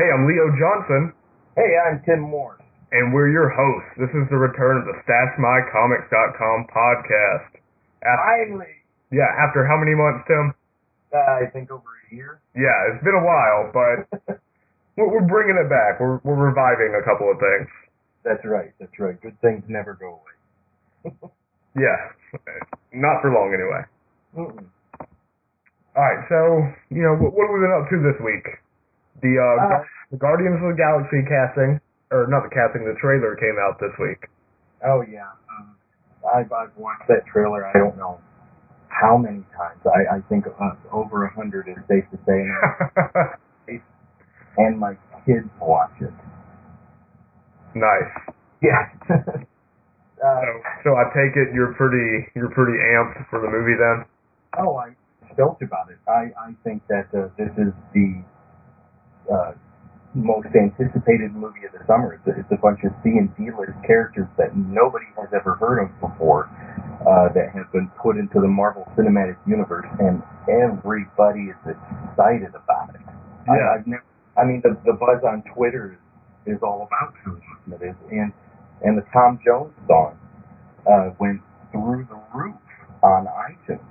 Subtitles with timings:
[0.00, 1.12] Hey, I'm Leo Johnson,
[1.60, 2.62] Hey, I'm Tim Morse.
[2.90, 4.00] and we're your hosts.
[4.00, 7.60] This is the return of the StashMyComics.com podcast.
[8.00, 8.74] After, Finally,
[9.12, 10.54] yeah, after how many months, Tim?
[11.12, 12.40] uh, I think over a year.
[12.56, 14.40] Yeah, it's been a while, but
[14.96, 16.00] we're, we're bringing it back.
[16.00, 17.68] We're, we're reviving a couple of things.
[18.24, 18.72] That's right.
[18.80, 19.20] That's right.
[19.20, 20.20] Good things never go
[21.04, 21.12] away.
[21.78, 22.10] Yeah,
[22.92, 23.86] not for long anyway.
[24.34, 24.66] Mm-mm.
[25.94, 28.42] All right, so you know what, what have we been up to this week?
[29.22, 31.80] The uh, Uh, the Guardians of the Galaxy casting,
[32.10, 34.28] or not the casting, the trailer came out this week.
[34.84, 35.28] Oh yeah.
[35.52, 35.76] Um,
[36.24, 37.64] I've I've watched that trailer.
[37.66, 38.18] I don't know
[38.88, 39.80] how many times.
[39.86, 42.40] I I think uh, over a hundred is safe to say,
[44.58, 44.94] and, my
[45.26, 46.12] kids watch it.
[47.74, 48.12] nice.
[48.62, 48.88] Yeah.
[49.10, 49.40] uh,
[50.20, 50.52] So,
[50.84, 54.04] so I take it you're pretty you're pretty amped for the movie then.
[54.58, 54.96] oh, I'm
[55.34, 55.98] stoked about it.
[56.08, 58.20] I I think that uh, this is the
[59.28, 59.52] uh,
[60.14, 62.18] most anticipated movie of the summer.
[62.18, 65.54] It's a, it's a bunch of C and D list characters that nobody has ever
[65.54, 66.50] heard of before
[67.06, 72.90] uh, that have been put into the Marvel Cinematic Universe, and everybody is excited about
[72.94, 73.02] it.
[73.46, 73.74] I, Yeah.
[73.78, 74.04] I've never.
[74.36, 75.94] I mean, the the buzz on Twitter
[76.46, 78.32] is, is all about how awesome it is, and
[78.82, 80.18] and the Tom Jones song
[80.90, 81.40] uh, went
[81.70, 82.56] through the roof
[83.02, 83.84] on iTunes.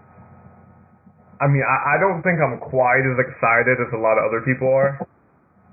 [1.40, 4.44] I mean, I, I don't think I'm quite as excited as a lot of other
[4.44, 5.00] people are,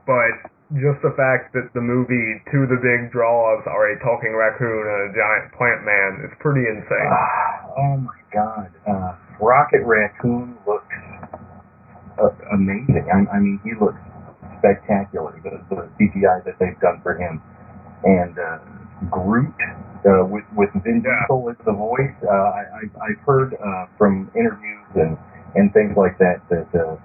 [0.06, 4.34] but just the fact that the movie two of the big draws are a talking
[4.34, 7.10] raccoon and a giant plant man is pretty insane.
[7.10, 8.70] Ah, oh my God!
[8.86, 10.94] Uh, Rocket Raccoon looks
[12.18, 13.06] uh, amazing.
[13.12, 14.00] I, I mean, he looks
[14.58, 15.38] spectacular.
[15.44, 17.42] The, the CGI that they've done for him,
[18.04, 18.58] and uh,
[19.10, 19.54] Groot
[20.06, 21.14] uh, with with Vin Yeah.
[21.30, 22.16] Diesel as the voice.
[22.26, 25.18] Uh, I, I I've heard uh, from interviews and
[25.54, 26.70] and things like that that.
[26.74, 26.96] Uh,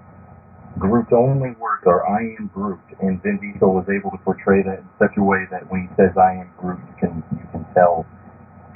[0.79, 4.79] Groot's only words are "I am Groot," and Vin Diesel was able to portray that
[4.79, 7.65] in such a way that when he says "I am Groot," you can you can
[7.73, 8.05] tell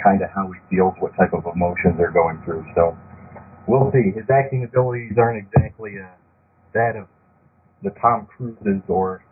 [0.04, 2.66] kind of how he feels, what type of emotions they're going through.
[2.76, 2.98] So
[3.68, 4.12] we'll see.
[4.12, 6.06] His acting abilities aren't exactly uh,
[6.74, 7.08] that of
[7.84, 9.24] the Tom Cruises or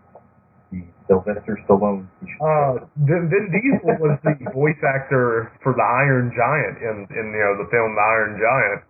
[0.71, 2.07] the Sylvester Stallone.
[2.41, 7.43] Uh, Vin, Vin Diesel was the voice actor for the Iron Giant in in you
[7.43, 8.81] know the film The Iron Giant.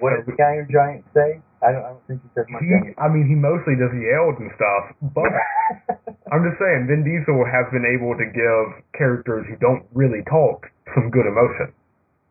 [0.00, 1.42] what does the Iron Giant say?
[1.62, 1.84] I don't.
[1.84, 2.62] I don't think he says much.
[2.64, 5.28] He, I mean, he mostly just yelled and stuff, but
[6.32, 10.66] I'm just saying, Vin Diesel has been able to give characters who don't really talk
[10.94, 11.72] some good emotion.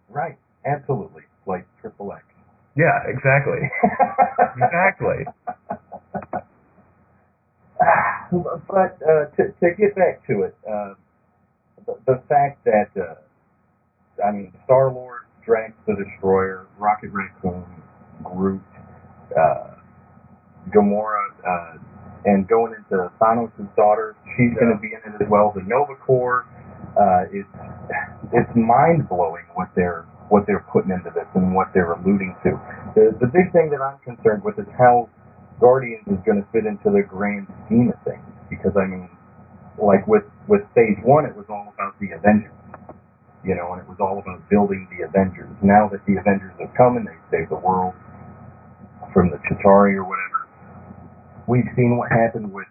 [0.10, 0.38] right.
[0.66, 1.24] Absolutely.
[1.48, 2.24] Like Triple X.
[2.76, 3.64] Yeah, exactly.
[4.60, 5.24] Exactly.
[8.68, 10.94] but uh, to, to get back to it, uh,
[11.86, 13.16] the, the fact that uh,
[14.26, 17.64] I mean, Star Lord, Drax the Destroyer, Rocket Raccoon,
[18.24, 18.62] Groot,
[19.38, 19.76] uh,
[20.74, 21.78] Gamora, uh,
[22.26, 25.52] and going into Thanos' daughter, she's going to be in it as well.
[25.56, 26.46] The Nova Corps,
[27.00, 27.48] uh, it's
[28.34, 32.60] it's mind blowing what they're what they're putting into this and what they're alluding to.
[32.96, 35.10] The the big thing that I'm concerned with is how
[35.60, 38.24] Guardians is going to fit into the grand scheme of things.
[38.50, 39.10] Because I mean,
[39.80, 42.54] like with with Phase One, it was all about the Avengers,
[43.44, 45.50] you know, and it was all about building the Avengers.
[45.64, 47.96] Now that the Avengers have come and they've saved the world
[49.14, 50.48] from the Chitauri or whatever,
[51.48, 52.68] we've seen what happened with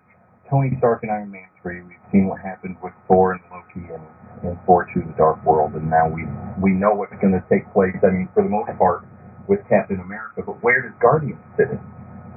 [0.50, 1.82] Tony Stark and Iron Man three.
[1.82, 4.04] We've seen what happened with Thor and Loki and
[4.42, 6.24] and Thor two: The Dark World, and now we
[6.62, 7.94] we know what's going to take place.
[8.02, 9.04] I mean, for the most part,
[9.48, 10.44] with Captain America.
[10.44, 11.80] But where does Guardians fit in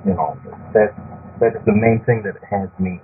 [0.09, 0.55] in all this?
[0.73, 0.95] That's
[1.39, 2.99] that's the main thing that has me.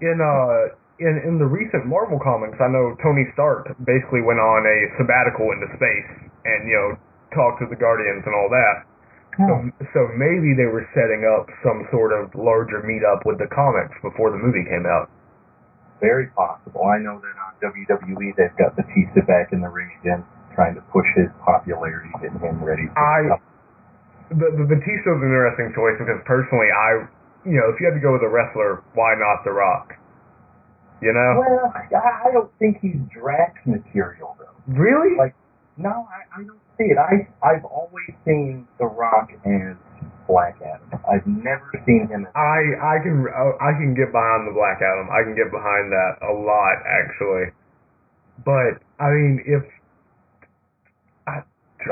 [0.00, 4.62] In uh, in in the recent Marvel comics, I know Tony Stark basically went on
[4.64, 6.10] a sabbatical into space
[6.44, 6.88] and you know
[7.34, 8.86] talked to the Guardians and all that.
[9.36, 9.52] So
[9.92, 14.32] so maybe they were setting up some sort of larger meetup with the comics before
[14.32, 15.10] the movie came out.
[16.00, 16.84] Very possible.
[16.88, 20.82] I know that on WWE they've got Batista back in the ring again, trying to
[20.92, 22.88] push his popularity, getting him ready.
[22.92, 23.40] For I-
[24.32, 27.06] The the Batista's an interesting choice because personally, I
[27.44, 29.94] you know if you had to go with a wrestler, why not The Rock?
[31.04, 31.30] You know?
[31.44, 34.56] well, I I don't think he's Drax material though.
[34.74, 35.16] Really?
[35.16, 35.34] Like,
[35.76, 36.98] no, I, I don't see it.
[36.98, 39.76] I I've always seen The Rock as
[40.28, 41.00] Black Adam.
[41.08, 43.26] I've never seen him as I I can
[43.60, 45.08] I can get behind the Black Adam.
[45.10, 47.52] I can get behind that a lot actually.
[48.44, 49.62] But I mean, if
[51.26, 51.42] I,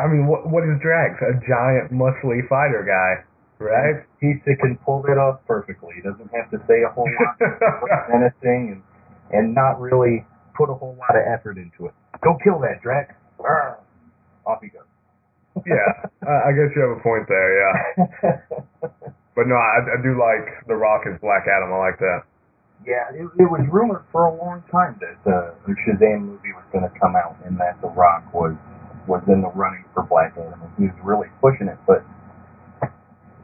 [0.00, 1.16] I mean, what what is Drax?
[1.22, 3.24] A giant, muscly fighter guy,
[3.62, 4.04] right?
[4.20, 5.94] Batista can pull that off perfectly.
[5.96, 7.36] He doesn't have to say a whole lot
[8.10, 8.82] menacing and
[9.30, 10.26] and not really
[10.56, 11.94] put a whole lot of effort into it.
[12.22, 13.14] Go kill that Drax.
[13.40, 13.78] Arr.
[14.46, 14.86] Off he goes.
[15.66, 17.50] yeah, I, I guess you have a point there.
[17.56, 17.74] Yeah,
[19.36, 21.72] but no, I, I do like The Rock as Black Adam.
[21.72, 22.26] I like that.
[22.84, 26.66] Yeah, it, it was rumored for a long time that uh, the Shazam movie was
[26.68, 28.52] going to come out and that The Rock was
[29.08, 30.60] was in the running for Black Adam.
[30.60, 32.04] and He was really pushing it, but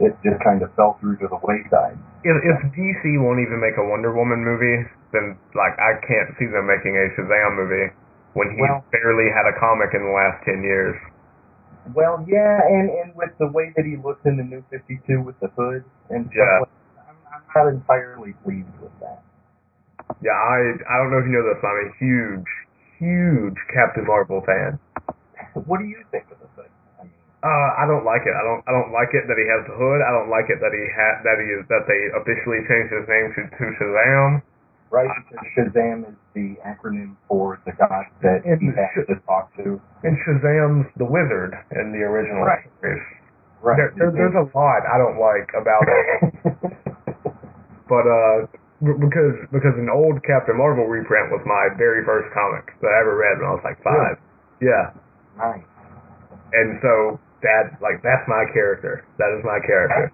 [0.00, 1.96] it just kind of fell through to the wayside.
[2.24, 6.48] If, if DC won't even make a Wonder Woman movie, then like I can't see
[6.48, 7.92] them making a Shazam movie
[8.34, 10.96] when he's Well- barely had a comic in the last ten years.
[11.94, 15.22] Well, yeah, and and with the way that he looks in the New Fifty Two
[15.22, 16.58] with the hood and stuff, Yeah.
[16.60, 16.68] like
[17.08, 19.22] I'm, I'm not entirely pleased with that.
[20.20, 22.50] Yeah, I I don't know if you know this, but I'm a huge,
[22.98, 24.78] huge Captain Marvel fan.
[25.66, 26.70] What do you think of the hood?
[27.00, 27.12] I mean,
[27.42, 28.34] Uh, I don't like it.
[28.36, 28.62] I don't.
[28.68, 29.98] I don't like it that he has the hood.
[30.04, 33.08] I don't like it that he had that he is that they officially changed his
[33.08, 34.42] name to, to Shazam.
[34.90, 35.08] Right?
[35.28, 39.54] Because Shazam is the acronym for the god that And he has Sh- to talk
[39.62, 39.80] to.
[40.02, 42.66] And Shazam's the wizard in the original Right.
[42.82, 43.02] series.
[43.62, 43.76] Right.
[43.76, 46.08] There, there, there's a lot I don't like about it,
[47.92, 48.48] but uh,
[48.80, 53.16] because because an old Captain Marvel reprint was my very first comic that I ever
[53.20, 54.16] read when I was like five.
[54.64, 54.96] Yeah,
[55.36, 55.60] nice.
[56.56, 59.04] and so that like that's my character.
[59.20, 60.08] That is my character.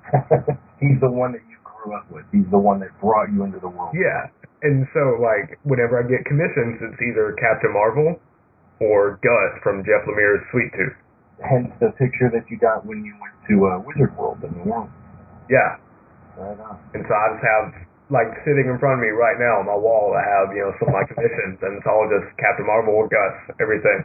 [0.83, 2.27] He's the one that you grew up with.
[2.35, 3.95] He's the one that brought you into the world.
[3.95, 4.27] Yeah,
[4.63, 8.17] and so like whenever I get commissions, it's either Captain Marvel
[8.81, 10.97] or Gus from Jeff Lemire's Sweet Tooth.
[11.45, 14.73] Hence the picture that you got when you went to uh, Wizard World in New
[14.73, 14.93] Orleans.
[15.53, 15.77] Yeah,
[16.37, 16.77] Right on.
[16.97, 17.67] and so I just have
[18.09, 20.17] like sitting in front of me right now on my wall.
[20.17, 23.09] I have you know some of my commissions, and it's all just Captain Marvel or
[23.09, 24.05] Gus, everything.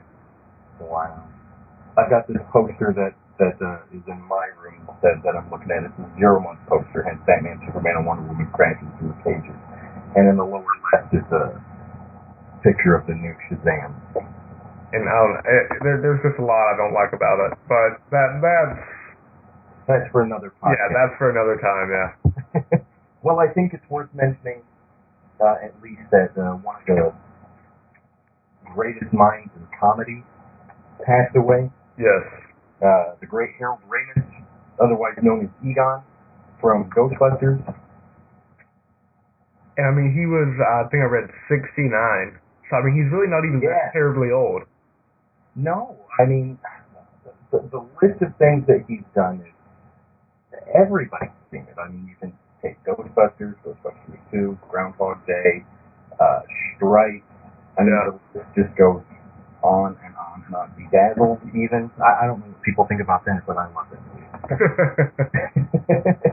[0.79, 1.23] Wow.
[1.97, 5.71] I've got this poster that that uh, is in my room that, that I'm looking
[5.73, 5.83] at.
[5.87, 9.55] It's a zero month poster, hence Batman, Superman, and Wonder Woman crashing through the pages.
[10.15, 11.55] And in the lower left is a
[12.63, 13.95] picture of the new Shazam.
[14.91, 18.03] And I don't, it, there, there's just a lot I don't like about it, but
[18.11, 18.79] that that's
[19.87, 20.75] That's for another podcast.
[20.75, 21.87] yeah, that's for another time.
[21.95, 22.79] Yeah.
[23.23, 24.61] well, I think it's worth mentioning
[25.39, 27.13] uh, at least that uh, one of the
[28.75, 30.23] greatest minds in comedy
[31.05, 31.71] passed away.
[31.97, 32.23] Yes.
[32.83, 34.27] Uh, the great Harold Ramis,
[34.83, 36.03] otherwise known as Egon
[36.59, 37.63] from Ghostbusters.
[39.77, 42.39] And I mean, he was I think I read 69.
[42.69, 43.71] So I mean, he's really not even Yeah.
[43.75, 44.63] that terribly old.
[45.55, 46.57] No, I mean,
[47.51, 49.53] the, the list of things that he's done is
[50.73, 51.75] everybody's seen it.
[51.79, 55.65] I mean, you can take Ghostbusters, Ghostbusters 2, Groundhog Day,
[56.19, 56.41] uh,
[56.75, 57.23] Stripe.
[57.77, 58.11] I mean, Yeah.
[58.33, 59.03] the list just goes
[59.63, 60.71] on and on and on.
[60.77, 61.91] Bedazzled, even.
[61.99, 64.27] I, I don't know what people think about that, but I love movie.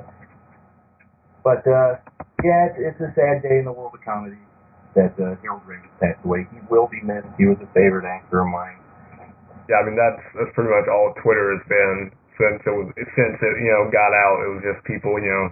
[1.45, 1.97] but, uh,
[2.45, 4.39] yeah, it's, it's a sad day in the world of comedy
[4.95, 6.47] that uh, Harold Ramis passed away.
[6.55, 7.29] He will be missed.
[7.37, 8.79] He was a favorite actor of mine.
[9.67, 13.37] yeah, I mean that's that's pretty much all Twitter has been since it was since
[13.43, 14.43] it you know got out.
[14.47, 15.47] It was just people you know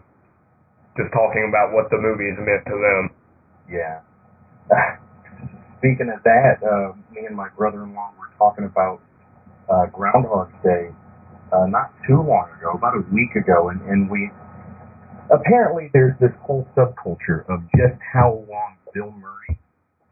[0.97, 3.03] just talking about what the movies meant to them.
[3.69, 4.01] Yeah.
[5.79, 9.03] Speaking of that, uh, me and my brother-in-law were talking about
[9.69, 10.89] uh, Groundhog Day
[11.53, 14.31] uh, not too long ago, about a week ago, and, and we
[15.31, 19.59] apparently there's this whole subculture of just how long Bill Murray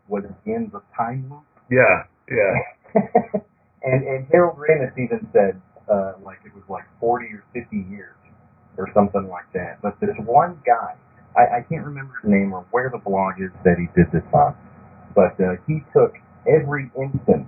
[0.08, 1.44] was in the time loop.
[1.70, 3.00] Yeah, yeah,
[3.82, 8.16] and and Harold Ramis even said uh, like it was like 40 or 50 years
[8.76, 9.80] or something like that.
[9.82, 10.94] But this one guy,
[11.36, 14.26] I, I can't remember his name or where the blog is that he did this
[14.32, 14.54] on,
[15.14, 16.14] but uh, he took
[16.46, 17.46] every instant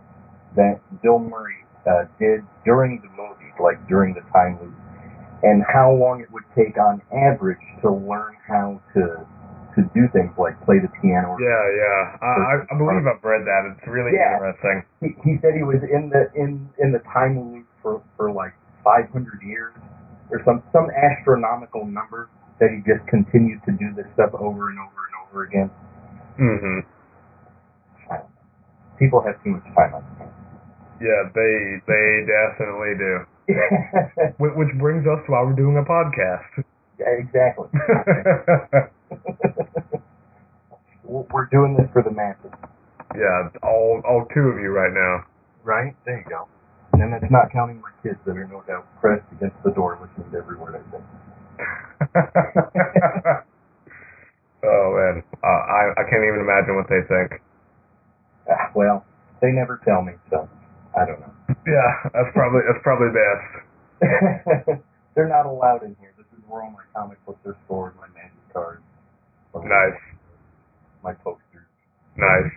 [0.56, 4.74] that Bill Murray uh, did during the movie, like during the time loop,
[5.42, 9.26] and how long it would take on average to learn how to
[9.76, 11.36] to do things like play the piano.
[11.36, 12.00] Or yeah, yeah.
[12.24, 13.62] I, I I believe I've read that.
[13.76, 14.40] It's really Yeah.
[14.40, 14.82] interesting.
[15.04, 18.56] he, he said he was in the in in the time loop for for like
[18.84, 19.12] 500
[19.44, 19.74] years
[20.32, 24.78] or some some astronomical number that he just continued to do this stuff over and
[24.80, 25.70] over and over again.
[26.36, 26.80] hmm
[28.08, 28.24] know.
[28.98, 30.32] People have too much time on their
[31.04, 31.52] Yeah, they
[31.84, 33.26] they definitely do.
[34.38, 36.64] Wh- Which brings us to why we're doing a podcast.
[36.98, 37.68] Yeah, exactly.
[41.04, 42.50] We're we're doing this for the masses,
[43.14, 45.24] yeah, all all two of you right now.
[45.64, 45.94] right?
[46.04, 46.48] There you go.
[46.94, 50.30] And that's not counting my kids that are no doubt pressed against the door listening
[50.32, 51.02] to every word I say.
[54.64, 57.40] oh man, uh, I I can't even imagine what they think.
[58.50, 59.04] Ah, well,
[59.40, 60.48] they never tell me, so
[60.96, 61.32] I don't know.
[61.66, 64.80] Yeah, that's probably that's probably best.
[65.14, 66.12] They're not allowed in here.
[66.16, 68.82] This is where all my comic books are stored, my magic cards,
[69.54, 70.00] Nice,
[71.02, 71.68] my posters.
[72.16, 72.52] nice.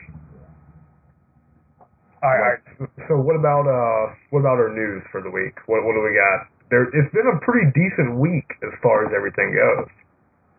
[2.22, 2.90] All right, all right.
[3.08, 5.56] So what about uh what about our news for the week?
[5.68, 6.48] What what do we got?
[6.70, 9.90] There, it's been a pretty decent week as far as everything goes.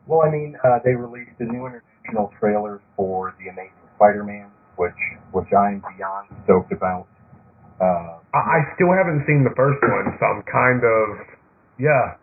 [0.09, 4.97] Well, I mean, uh, they released a new international trailer for the Amazing Spider-Man, which
[5.33, 7.07] which I'm beyond stoked about.
[7.81, 11.05] Uh, I, I still haven't seen the first one, so I'm kind of
[11.81, 12.21] yeah.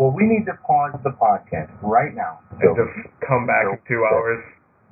[0.00, 2.40] well, we need to pause the podcast right now.
[2.56, 4.40] And just come back in two hours.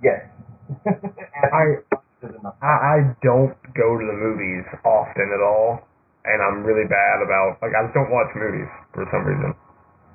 [0.05, 0.21] yes.
[1.53, 1.81] I-
[2.61, 5.81] I, I don't go to the movies often at all,
[6.29, 9.57] and I'm really bad about like I just don't watch movies for some reason.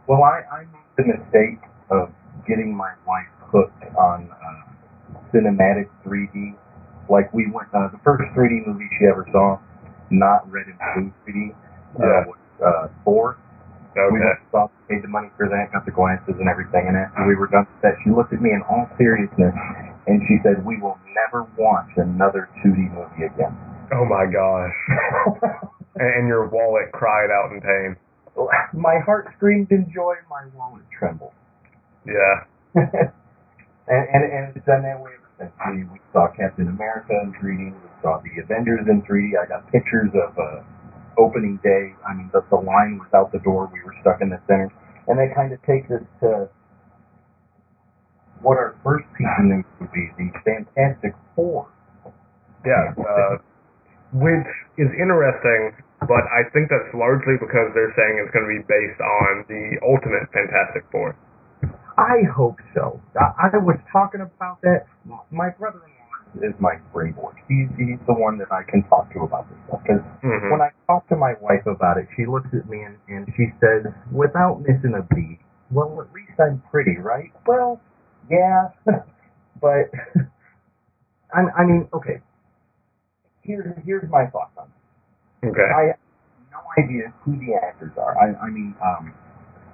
[0.06, 1.58] Well, I, I made the mistake
[1.90, 2.14] of
[2.48, 4.70] getting my wife hooked on uh,
[5.34, 6.54] cinematic 3D.
[7.10, 9.60] Like we went, uh, the first 3D movie she ever saw,
[10.10, 11.56] not red and blue 3D,
[12.00, 12.06] Yeah.
[12.06, 13.38] uh, was uh, Thor.
[13.96, 17.26] We went saw, paid the money for that, got the glasses and everything, and after
[17.28, 19.56] we were done with that, she looked at me in all seriousness
[20.08, 23.56] and she said, "We will never watch another 2D movie again."
[23.94, 24.76] Oh my gosh.
[25.98, 27.96] And, and your wallet cried out in pain.
[28.74, 31.32] my heart screamed in joy, my wallet trembled.
[32.06, 32.44] Yeah.
[32.76, 33.10] and,
[33.88, 35.52] and and it's done that way since.
[35.72, 37.74] We, we saw Captain America in 3D.
[37.74, 39.36] We saw the Avengers in 3D.
[39.36, 40.64] I got pictures of uh,
[41.18, 41.96] opening day.
[42.08, 43.70] I mean, the, the line was out the door.
[43.72, 44.72] We were stuck in the center,
[45.08, 46.50] and that kind of takes us to
[48.42, 51.68] what our first piece of news would be: the Fantastic Four.
[52.66, 52.98] Yeah.
[52.98, 53.38] Uh,
[54.16, 55.76] which is interesting,
[56.08, 59.64] but I think that's largely because they're saying it's going to be based on the
[59.84, 61.18] Ultimate Fantastic Four.
[61.98, 63.00] I hope so.
[63.20, 64.88] I, I was talking about that.
[65.32, 67.36] My brother-in-law is my board.
[67.48, 69.82] He's he's the one that I can talk to about this stuff.
[69.84, 72.98] Because hmm when I talk to my wife about it, she looks at me and,
[73.08, 75.40] and she says, without missing a beat,
[75.72, 77.80] "Well, at least I'm pretty, right?" Well,
[78.30, 78.70] yeah,
[79.62, 79.90] but
[81.34, 82.22] I, I mean, okay.
[83.42, 85.50] Here's here's my thoughts on it.
[85.50, 85.62] Okay.
[85.62, 86.00] I have
[86.52, 88.18] no idea who the actors are.
[88.18, 89.14] I, I mean, um,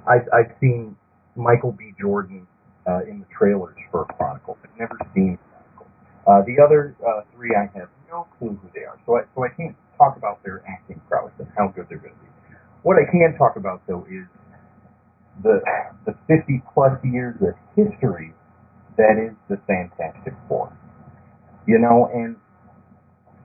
[0.07, 0.95] I've, I've seen
[1.41, 1.93] Michael B.
[1.99, 2.47] Jordan
[2.87, 4.57] uh, in the trailers for Chronicle.
[4.63, 5.87] I've never seen Chronicle.
[6.27, 8.99] Uh, the other uh, three, I have no clue who they are.
[9.05, 12.13] So I, so I can't talk about their acting prowess and how good they're going
[12.13, 12.27] to be.
[12.83, 14.25] What I can talk about, though, is
[15.43, 15.61] the
[16.05, 18.33] the 50 plus years of history
[18.97, 20.75] that is the Fantastic Four.
[21.67, 22.35] You know, and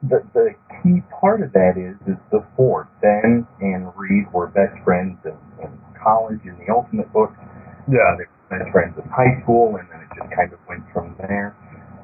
[0.02, 2.88] the the key part of that is is the four.
[3.00, 5.70] Ben and Reed were best friends in, in
[6.02, 7.38] college in the Ultimate books.
[7.90, 8.16] Yeah.
[8.18, 11.14] They were best friends in high school, and then it just kind of went from
[11.18, 11.56] there.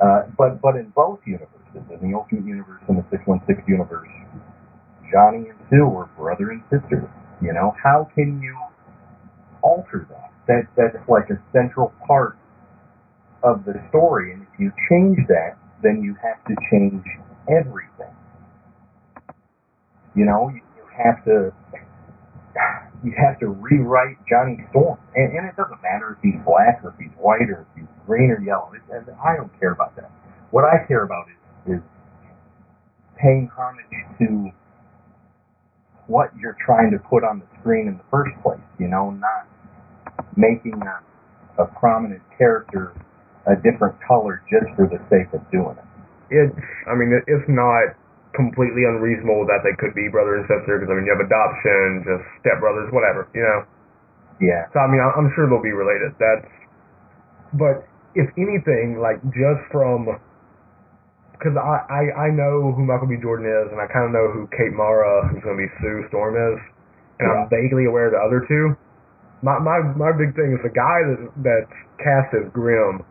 [0.03, 4.09] Uh, but but in both universes, in the Ultimate universe and the 616 universe,
[5.11, 7.11] Johnny and Sue were brother and sister.
[7.41, 8.57] You know, how can you
[9.62, 10.33] alter that?
[10.49, 12.37] That that's like a central part
[13.43, 17.05] of the story, and if you change that, then you have to change
[17.49, 18.15] everything.
[20.15, 21.53] You know, you, you have to
[23.04, 26.94] you have to rewrite Johnny Storm, and, and it doesn't matter if he's black or
[26.94, 28.73] if he's white or if he's green or yellow.
[28.75, 28.82] It,
[29.25, 30.11] I don't care about that.
[30.50, 31.82] What I care about is is
[33.18, 34.50] paying homage to
[36.06, 38.62] what you're trying to put on the screen in the first place.
[38.78, 39.47] You know, not
[40.37, 42.94] making a, a prominent character
[43.47, 45.88] a different color just for the sake of doing it.
[46.30, 46.54] It's,
[46.87, 47.99] I mean, it's not
[48.33, 52.05] completely unreasonable that they could be brother and sister because I mean you have adoption,
[52.05, 53.65] just stepbrothers, whatever, you know.
[54.41, 54.69] Yeah.
[54.73, 56.17] So I mean I'm sure they'll be related.
[56.17, 56.49] That's,
[57.53, 57.85] but
[58.15, 60.09] if anything, like just from,
[61.33, 63.17] because I, I I know who Michael B.
[63.21, 66.05] Jordan is, and I kind of know who Kate Mara, who's going to be Sue
[66.09, 66.61] Storm is,
[67.21, 68.77] and I'm vaguely aware of the other two.
[69.43, 73.03] My my my big thing is the guy that that's cast as Grimm,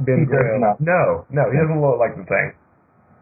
[0.00, 0.64] Ben He Grimm.
[0.80, 2.56] No, no, he doesn't look like the thing.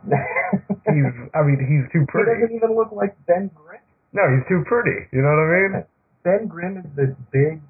[0.04, 2.32] He's, I mean, he's too pretty.
[2.34, 3.80] he doesn't even look like Ben Grimm.
[4.12, 5.06] No, he's too pretty.
[5.12, 5.84] You know what I mean?
[6.24, 7.60] Ben Grimm is this big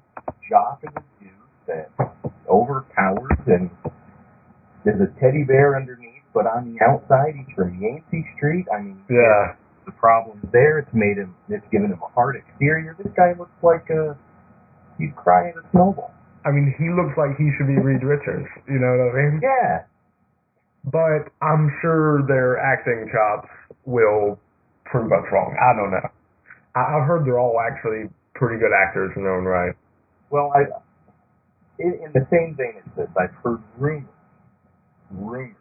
[0.49, 1.31] jock of a dude
[1.67, 1.89] that
[2.49, 3.69] overpowers and
[4.83, 8.65] there's a teddy bear underneath, but on the outside he's from Yancey Street.
[8.73, 9.53] I mean, Yeah.
[9.85, 10.79] the problem there.
[10.79, 11.35] It's made him.
[11.49, 12.95] It's given him a hard exterior.
[12.97, 14.17] This guy looks like a,
[14.97, 16.11] he's crying a snowball.
[16.43, 18.47] I mean, he looks like he should be Reed Richards.
[18.67, 19.39] You know what I mean?
[19.43, 19.83] Yeah.
[20.85, 23.49] But I'm sure their acting chops
[23.85, 24.39] will
[24.85, 25.55] prove us wrong.
[25.61, 26.09] I don't know.
[26.75, 29.75] I- I've heard they're all actually pretty good actors in their own right.
[30.29, 30.63] Well, I
[31.79, 34.07] in, in the same vein as this, I've heard rumors,
[35.11, 35.55] rumors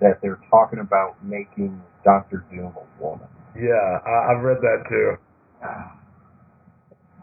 [0.00, 3.26] that they're talking about making Doctor Doom a woman.
[3.56, 3.72] Yeah,
[4.06, 5.16] I- I've read that too.
[5.62, 5.96] Ah.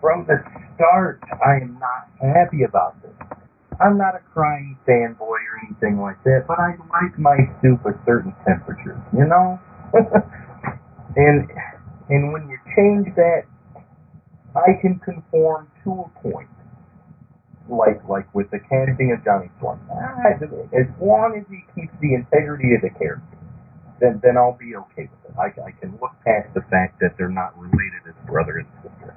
[0.02, 0.44] From the
[0.76, 3.21] start, I am not happy about this.
[3.82, 7.94] I'm not a crying fanboy or anything like that, but I like my soup a
[8.06, 9.60] certain temperature, you know?
[11.16, 11.50] and
[12.10, 13.44] and when you change that,
[14.56, 16.50] I can conform to a point.
[17.70, 19.50] like like with the casting of Johnny.
[19.64, 20.36] Ah,
[20.74, 23.38] As long as he keeps the integrity of the character,
[24.02, 25.36] then then I'll be okay with it.
[25.40, 29.16] I, I can look past the fact that they're not related as brother and sister.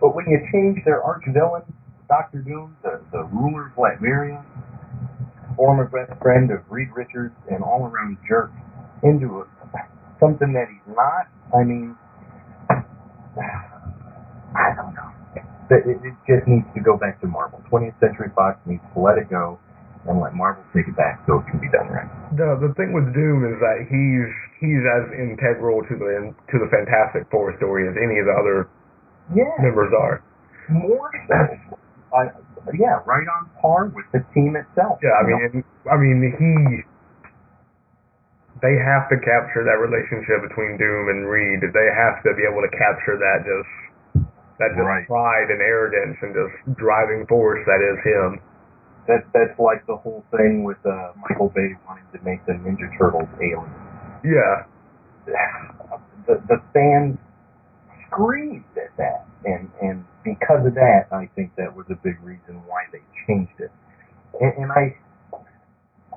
[0.00, 1.62] But when you change their arch villain,
[2.12, 4.44] Doctor Doom, the, the ruler of Latveria,
[5.56, 8.52] former best friend of Reed Richards, and all around jerk,
[9.02, 9.48] into a,
[10.20, 11.96] something that he's not, I mean,
[14.52, 15.08] I don't know.
[15.72, 17.64] It, it it just needs to go back to Marvel.
[17.72, 19.56] 20th Century Fox needs to let it go
[20.04, 22.12] and let Marvel take it back so it can be done right.
[22.36, 24.28] The the thing with Doom is that he's
[24.60, 28.68] he's as integral to the to the Fantastic Four story as any of the other
[29.32, 30.20] Yeah, members are.
[30.68, 31.36] more so.
[32.14, 32.30] I,
[32.78, 35.00] yeah, right on par with the team itself.
[35.02, 36.84] Yeah, I mean, and, I mean he.
[38.62, 41.60] They have to capture that relationship between Doom and Reed.
[41.66, 43.70] They have to be able to capture that just
[44.58, 45.06] that just Right.
[45.08, 48.40] pride and arrogance and just driving force that is him.
[49.08, 52.86] that that's like the whole thing with uh, Michael Bay wanting to make the Ninja
[52.98, 53.74] Turtles aliens.
[54.24, 54.64] Yeah,
[56.26, 57.18] the the fans
[58.06, 62.62] screamed at that, and and because of that, I think that was a big reason
[62.66, 63.72] why they changed it.
[64.40, 64.96] And, and I,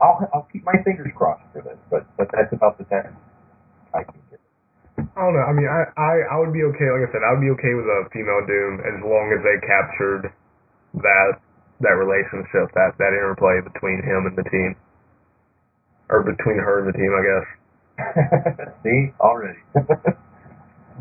[0.01, 3.13] I'll I'll keep my fingers crossed for this, but but that's about the best
[3.93, 4.41] I can get.
[5.17, 5.45] I don't know.
[5.45, 6.89] I mean, I, I I would be okay.
[6.91, 9.57] Like I said, I would be okay with a female Doom as long as they
[9.65, 10.33] captured
[11.01, 11.31] that
[11.81, 14.75] that relationship, that that interplay between him and the team,
[16.09, 17.47] or between her and the team, I guess.
[18.83, 19.59] See already.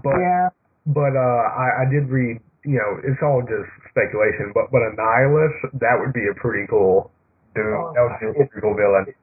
[0.02, 0.48] But yeah,
[0.86, 2.40] but uh, I I did read.
[2.64, 4.52] You know, it's all just speculation.
[4.56, 7.12] But but Annihilus, that would be a pretty cool
[7.54, 7.70] Doom.
[7.70, 9.14] Oh, that would be a pretty cool villain.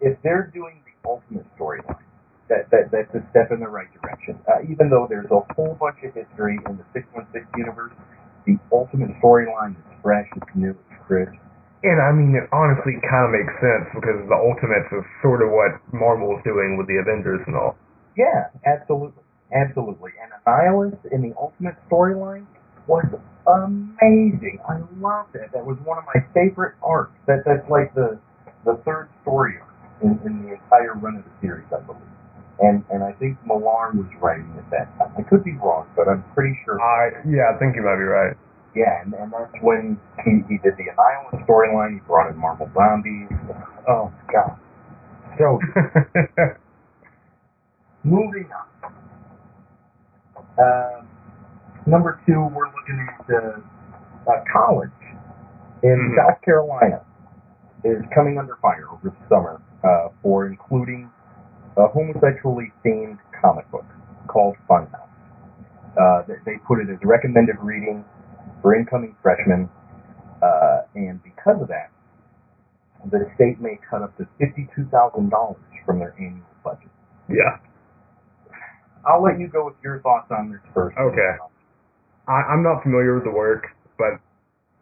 [0.00, 2.02] if they're doing the ultimate storyline,
[2.48, 4.38] that, that that's a step in the right direction.
[4.46, 7.94] Uh, even though there's a whole bunch of history in the 616 universe,
[8.46, 11.34] the ultimate storyline is fresh, it's new, it's crisp.
[11.82, 15.54] And I mean, it honestly kind of makes sense because the Ultimates is sort of
[15.54, 17.78] what Marvel's doing with the Avengers and all.
[18.18, 19.22] Yeah, absolutely,
[19.54, 20.10] absolutely.
[20.18, 22.46] And Annihilus in the ultimate storyline
[22.86, 23.06] was
[23.46, 24.58] amazing.
[24.68, 25.50] I loved it.
[25.52, 27.12] That was one of my favorite arcs.
[27.26, 28.18] That that's like the
[28.64, 29.70] the third story arc
[30.02, 32.02] in, in the entire run of the series, I believe.
[32.60, 35.12] And and I think Millar was writing at that time.
[35.18, 36.80] I could be wrong, but I'm pretty sure.
[36.80, 38.36] I yeah, I think you might be right.
[38.74, 41.94] Yeah, and, and that's when he, he did the Annihilus storyline.
[41.94, 43.28] He brought in Marvel Zombies.
[43.88, 44.58] Oh God,
[45.38, 45.60] so
[48.04, 48.66] moving on.
[50.58, 51.08] Um,
[51.86, 53.30] number two, we're looking at
[54.28, 54.90] uh, college
[55.82, 56.16] in Mhm.
[56.16, 57.00] South Carolina
[57.84, 61.10] is coming under fire over the summer uh, for including
[61.76, 63.84] a homosexually themed comic book
[64.26, 65.08] called Funhouse.
[65.96, 68.04] Uh, they, they put it as recommended reading
[68.62, 69.68] for incoming freshmen,
[70.42, 71.90] uh, and because of that,
[73.10, 76.88] the state may cut up to fifty-two thousand dollars from their annual budget.
[77.28, 77.58] yeah.
[79.06, 80.96] I'll let you go with your thoughts on this first.
[80.98, 81.36] Okay.
[82.28, 84.18] I, I'm not familiar with the work, but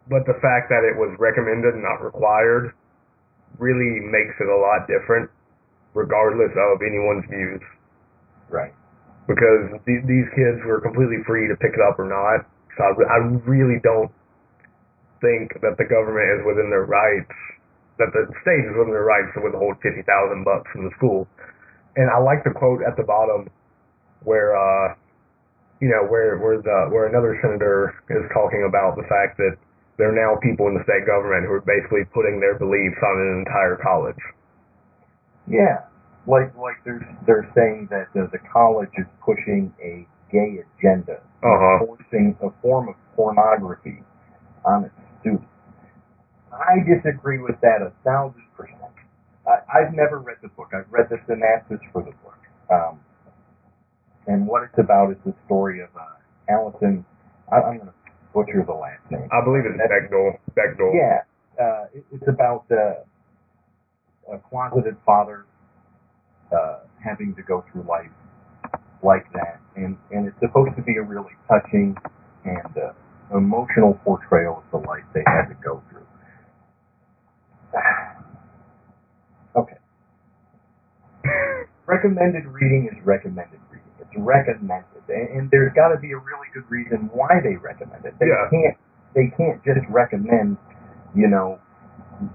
[0.09, 2.73] but the fact that it was recommended and not required
[3.57, 5.29] really makes it a lot different,
[5.93, 7.63] regardless of anyone's views.
[8.49, 8.73] Right.
[9.25, 12.45] Because th- these kids were completely free to pick it up or not.
[12.77, 13.17] So I, re- I
[13.49, 14.13] really don't
[15.23, 17.33] think that the government is within their rights,
[17.97, 21.25] that the state is within their rights to withhold fifty thousand bucks from the school.
[21.95, 23.49] And I like the quote at the bottom
[24.21, 24.93] where uh
[25.81, 29.57] you know, where where the where another senator is talking about the fact that
[29.97, 33.15] there are now people in the state government who are basically putting their beliefs on
[33.19, 34.19] an entire college.
[35.47, 35.85] Yeah.
[36.27, 41.85] Like like they're they're saying that uh, the college is pushing a gay agenda, Uh-huh.
[41.85, 44.01] forcing a form of pornography
[44.65, 45.45] on its students.
[46.51, 48.79] I disagree with that a thousand percent.
[49.45, 50.73] I, I've never read the book.
[50.73, 52.39] I've read the synopsis for the book.
[52.73, 52.99] Um,
[54.27, 57.05] and what it's about is the story of uh, Alison.
[57.51, 57.93] I, I'm going to
[58.33, 59.27] butcher the last name.
[59.31, 60.37] I believe it's Bechdel.
[60.57, 60.91] Bechdel.
[60.93, 63.05] Yeah, uh, it, it's about uh,
[64.33, 65.45] a closeted father
[66.51, 68.11] uh, having to go through life
[69.03, 71.95] like that, and and it's supposed to be a really touching
[72.45, 72.93] and uh,
[73.37, 76.05] emotional portrayal of the life they had to go through.
[79.61, 79.77] okay.
[81.85, 83.59] Recommended reading is recommended
[84.15, 88.05] It's recommended, and, and there's got to be a really good reason why they recommend
[88.05, 88.15] it.
[88.19, 88.47] They Yeah.
[88.49, 88.77] can't
[89.13, 90.57] they can't just recommend,
[91.15, 91.59] you know,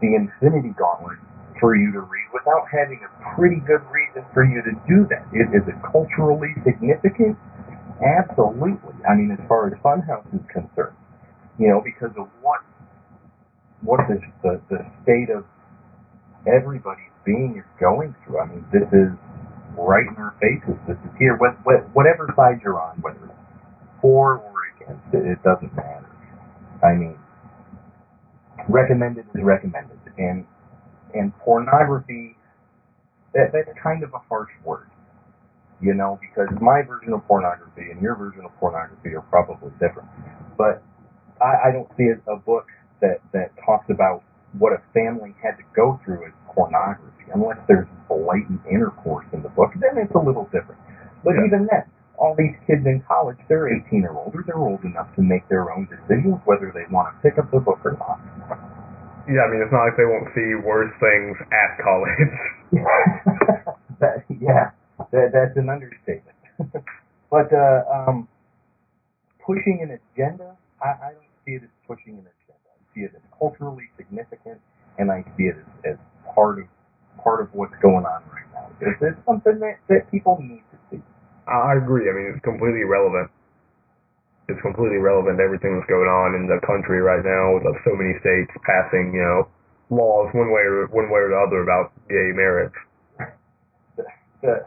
[0.00, 1.18] the Infinity Gauntlet
[1.60, 5.24] for you to read without having a pretty good reason for you to do that.
[5.32, 7.36] Is, is it culturally significant?
[8.00, 8.96] Absolutely.
[9.08, 10.96] I mean, as far as Funhouse is concerned,
[11.58, 12.60] you know, because of what
[13.82, 15.44] what this the the state of
[16.46, 18.40] everybody's being is going through.
[18.40, 19.12] I mean, this is
[19.86, 20.76] right in our faces.
[20.86, 21.36] This is here.
[21.36, 23.34] What, what, whatever side you're on, whether it's
[24.00, 26.08] for or against it, it doesn't matter.
[26.82, 27.18] I mean,
[28.68, 30.46] recommended is recommended, and
[31.14, 32.36] and pornography.
[33.34, 34.90] That that's kind of a harsh word,
[35.80, 40.08] you know, because my version of pornography and your version of pornography are probably different.
[40.58, 40.82] But
[41.40, 42.66] I, I don't see a, a book
[43.00, 44.24] that that talks about
[44.58, 49.48] what a family had to go through as pornography, unless there's blatant intercourse in the
[49.50, 49.70] book.
[49.78, 50.80] Then it's a little different.
[51.24, 51.46] But Yeah.
[51.46, 51.84] even then,
[52.18, 54.42] all these kids in college, they're 18 or older.
[54.46, 57.60] They're old enough to make their own decisions whether they want to pick up the
[57.60, 58.20] book or not.
[59.28, 62.18] Yeah, I mean, it's not like they won't see worse things at college.
[64.00, 64.70] that, yeah,
[65.12, 66.36] that, that's an understatement.
[67.30, 68.28] but uh, um,
[69.44, 72.68] pushing an agenda, I, I don't see it as pushing an agenda.
[72.68, 74.60] I see it as culturally significant,
[74.98, 75.98] and I see it as, as
[76.34, 76.66] part of
[77.22, 78.70] part of what's going on right now.
[78.80, 81.02] It's, it's something that, that people need to see.
[81.46, 82.08] I agree.
[82.08, 83.28] I mean, it's completely relevant.
[84.48, 87.94] It's completely relevant to everything that's going on in the country right now with so
[87.94, 89.48] many states passing, you know,
[89.90, 92.74] laws one way or one way or the other about gay marriage.
[94.42, 94.66] the,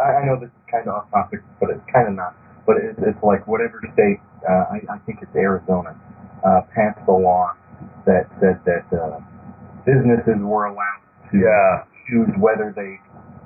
[0.00, 2.34] I I know this is kind of off topic, but it's kind of not.
[2.66, 5.96] But it's, it's like whatever state, uh, I, I think it's Arizona,
[6.44, 7.54] uh, passed a law
[8.06, 9.20] that said that uh,
[9.88, 11.00] businesses were allowed
[11.32, 11.84] to Yeah.
[12.06, 13.00] choose whether they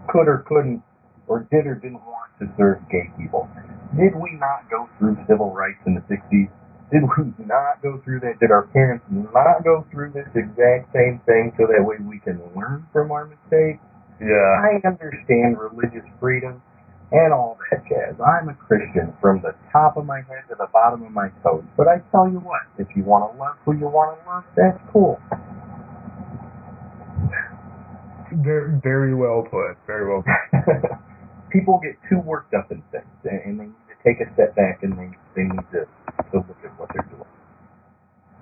[0.09, 0.83] could or couldn't,
[1.29, 3.49] or did or didn't want to serve gay people.
[3.97, 6.49] Did we not go through civil rights in the 60s?
[6.91, 8.39] Did we not go through that?
[8.41, 12.41] Did our parents not go through this exact same thing so that way we can
[12.55, 13.81] learn from our mistakes?
[14.21, 14.35] Yeah.
[14.63, 16.61] I understand religious freedom
[17.13, 18.15] and all that jazz.
[18.21, 21.65] I'm a Christian from the top of my head to the bottom of my toes.
[21.77, 24.45] But I tell you what, if you want to love who you want to love,
[24.57, 25.21] that's cool.
[28.33, 29.77] Very, very well put.
[29.87, 30.91] Very well put.
[31.53, 34.81] People get too worked up in things, and they need to take a step back
[34.83, 35.85] and they they need to,
[36.33, 37.29] to look at what they're doing.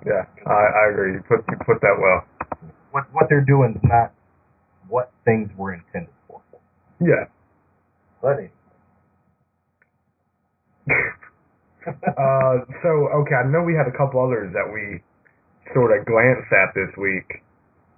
[0.06, 1.14] Yeah, I, I agree.
[1.14, 2.24] You put you put that well.
[2.92, 4.12] What what they're doing is not
[4.88, 6.40] what things were intended for.
[7.00, 7.26] Yeah.
[8.22, 8.52] But anyway.
[11.88, 12.90] uh, so
[13.22, 15.02] okay, I know we had a couple others that we
[15.74, 17.42] sort of glanced at this week.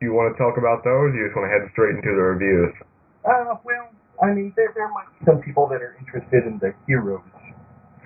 [0.03, 1.15] Do you want to talk about those?
[1.15, 2.75] Or you just want to head straight into the reviews?
[3.23, 3.87] Uh, well,
[4.19, 7.23] I mean, there there might be some people that are interested in the Heroes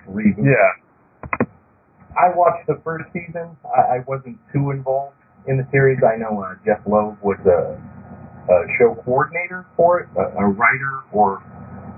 [0.05, 0.45] reboot.
[0.45, 1.41] Yeah.
[2.13, 3.57] I watched the first season.
[3.65, 5.17] I, I wasn't too involved
[5.49, 5.97] in the series.
[6.05, 7.73] I know uh, Jeph Loeb was a,
[8.45, 11.41] a show coordinator for it, a, a writer or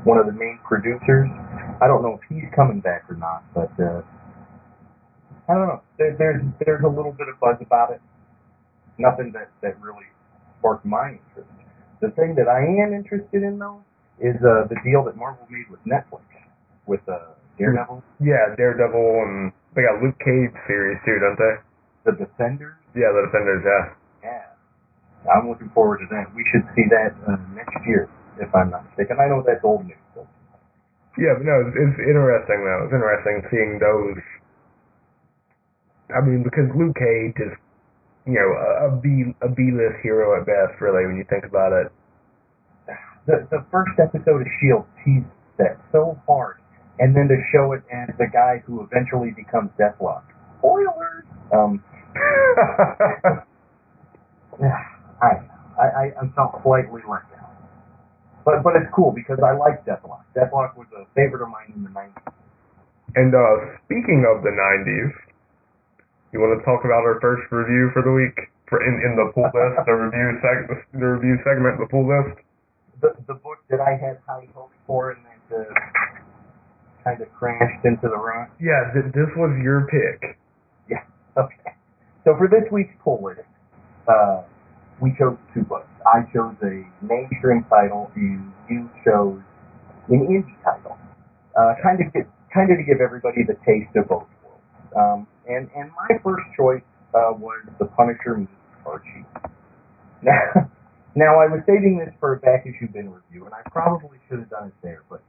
[0.07, 1.27] one of the main producers.
[1.83, 3.99] I don't know if he's coming back or not, but uh,
[5.51, 5.83] I don't know.
[5.99, 7.99] There, there's there's a little bit of buzz about it.
[8.99, 10.05] Nothing that that really
[10.59, 11.49] sparked my interest.
[12.03, 13.81] The thing that I am interested in though
[14.19, 16.27] is uh, the deal that Marvel made with Netflix
[16.85, 21.55] with uh, Daredevil, Yeah, Daredevil, and they got Luke Cage series too, don't they?
[22.11, 22.75] The Defenders.
[22.95, 23.63] Yeah, the Defenders.
[23.63, 23.83] Yeah.
[24.23, 25.31] Yeah.
[25.31, 26.31] I'm looking forward to that.
[26.35, 28.07] We should see that uh, next year,
[28.39, 29.19] if I'm not mistaken.
[29.19, 29.99] I know that's old news.
[30.15, 30.23] So.
[31.19, 32.81] Yeah, but no, it's, it's interesting though.
[32.87, 34.19] It's interesting seeing those.
[36.15, 37.53] I mean, because Luke Cage is,
[38.29, 41.45] you know, a, a B a B list hero at best, really, when you think
[41.45, 41.91] about it.
[43.25, 45.25] The the first episode of Shield teased
[45.57, 46.57] that so hard,
[46.99, 50.21] and then to show it as the guy who eventually becomes Deathlok.
[50.59, 51.25] Spoilers.
[51.51, 51.83] Um,
[55.21, 55.41] I
[55.79, 57.49] I I felt slightly let down,
[58.45, 60.21] but but it's cool because I like Deathlok.
[60.35, 62.33] Deathlok was a favorite of mine in the '90s.
[63.15, 65.13] and uh, speaking of the '90s,
[66.31, 68.37] you want to talk about our first review for the week
[68.69, 70.57] for in in the pool list, the review seg
[70.93, 72.37] the review segment, the pool list.
[73.01, 75.73] The the book that I had high hopes for and that uh,
[77.03, 78.51] kind of crashed into the rock.
[78.59, 80.37] Yeah, th- this was your pick.
[80.89, 81.03] Yeah.
[81.37, 81.71] Okay.
[82.25, 83.47] So for this week's poll list,
[84.09, 84.43] uh,
[84.99, 85.87] we chose two books.
[86.03, 89.39] I chose a mainstream title, and you chose
[90.09, 90.97] an indie title.
[91.55, 94.91] Uh, kind of get, kind of to give everybody the taste of both worlds.
[94.97, 98.51] Um, and and my first choice uh, was The Punisher meets
[98.85, 99.25] Archie.
[100.21, 100.69] Now,
[101.15, 104.39] now I was saving this for a back issue bin review, and I probably should
[104.39, 105.21] have done it there, but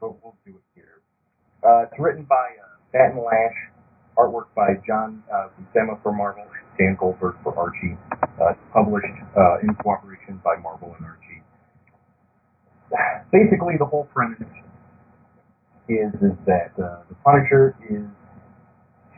[0.00, 1.02] but we'll do it here.
[1.64, 3.58] Uh, it's written by uh, Batton Lash,
[4.16, 5.48] artwork by John uh,
[6.02, 7.96] for Marvel and Stan Goldberg for Archie.
[8.40, 9.06] Uh, published
[9.36, 11.42] uh, in cooperation by Marvel and Archie.
[13.32, 14.38] Basically, the whole premise
[15.88, 18.04] is is that uh, the Punisher is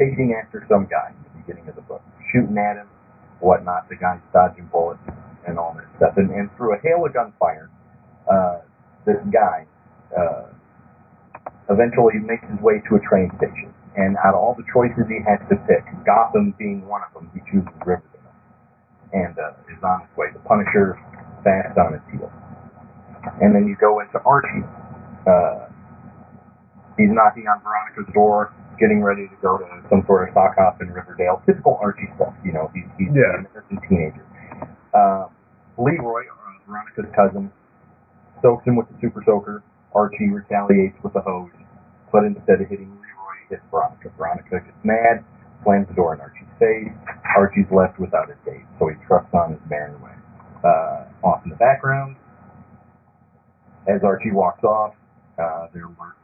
[0.00, 2.00] chasing after some guy at the beginning of the book,
[2.32, 2.88] shooting at him,
[3.44, 3.84] whatnot.
[3.92, 5.04] The guy's dodging bullets
[5.44, 6.16] and all that stuff.
[6.16, 7.68] And, and through a hail of gunfire,
[8.24, 8.64] uh,
[9.04, 9.68] this guy
[10.16, 10.48] uh,
[11.68, 13.68] eventually makes his way to a train station.
[13.96, 17.28] And out of all the choices he has to pick, Gotham being one of them,
[17.36, 18.08] he chooses Riverdale
[19.12, 20.30] and uh, is on his way.
[20.32, 20.96] The Punisher
[21.42, 22.32] fast on his heels.
[23.42, 24.64] And then you go into Archie.
[25.26, 25.66] Uh,
[26.96, 30.80] he's knocking on Veronica's door, getting ready to go to some sort of sock hop
[30.80, 31.42] in Riverdale.
[31.46, 32.70] Typical Archie stuff, you know.
[32.74, 33.38] He's, he's Yeah.
[33.38, 34.24] an American teenager.
[34.96, 35.28] Uh,
[35.78, 37.52] Leroy, uh, Veronica's cousin,
[38.42, 39.62] soaks him with the super soaker.
[39.94, 41.50] Archie retaliates with the hose,
[42.12, 44.08] but instead of hitting Leroy, he hits Veronica.
[44.16, 45.24] Veronica gets mad,
[45.62, 46.92] slams the door in Archie's face.
[47.36, 50.14] Archie's left without a date, so he trucks on his merry way.
[50.64, 52.16] Uh, off in the background,
[53.88, 54.94] as Archie walks off,
[55.38, 56.19] uh, there lurks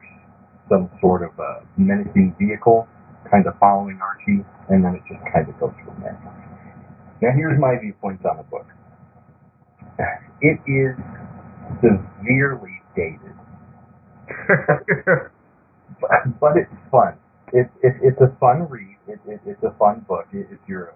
[0.69, 2.89] some sort of uh, menacing vehicle
[3.31, 6.19] kind of following Archie, and then it just kind of goes from there.
[7.23, 8.67] Now, here's my viewpoints on the book.
[10.41, 10.97] It is
[11.81, 13.35] severely dated,
[16.01, 17.15] but, but it's fun.
[17.53, 18.97] It, it, it's a fun read.
[19.09, 20.27] It, it, it's a fun book.
[20.33, 20.95] If you're a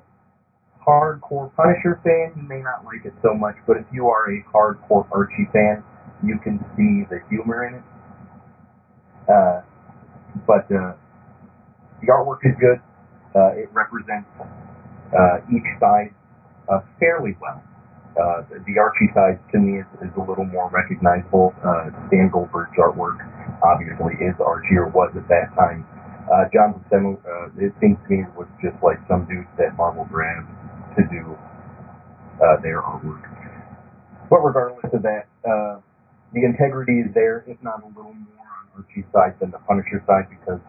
[0.87, 4.43] hardcore Punisher fan, you may not like it so much, but if you are a
[4.53, 5.83] hardcore Archie fan,
[6.23, 7.83] you can see the humor in it.
[9.31, 9.63] Uh,
[10.47, 10.93] but uh,
[12.03, 12.83] the artwork is good.
[13.35, 14.27] Uh, it represents
[15.15, 16.11] uh, each side
[16.67, 17.63] uh, fairly well.
[18.19, 21.55] Uh, the, Archie side to me is, is a little more recognizable.
[21.63, 23.23] Uh, Stan Goldberg's artwork
[23.63, 25.87] obviously is Archie or was at that time.
[26.27, 27.15] Uh, John Buscema,
[27.59, 30.51] it seems to me, was just like some dude that Marvel grabbed
[30.99, 31.39] to do
[32.43, 33.23] uh, their artwork.
[34.29, 35.81] But regardless of that, uh,
[36.35, 38.40] the integrity is there, if not a little more
[38.77, 40.61] Archie's side than the Punisher side, because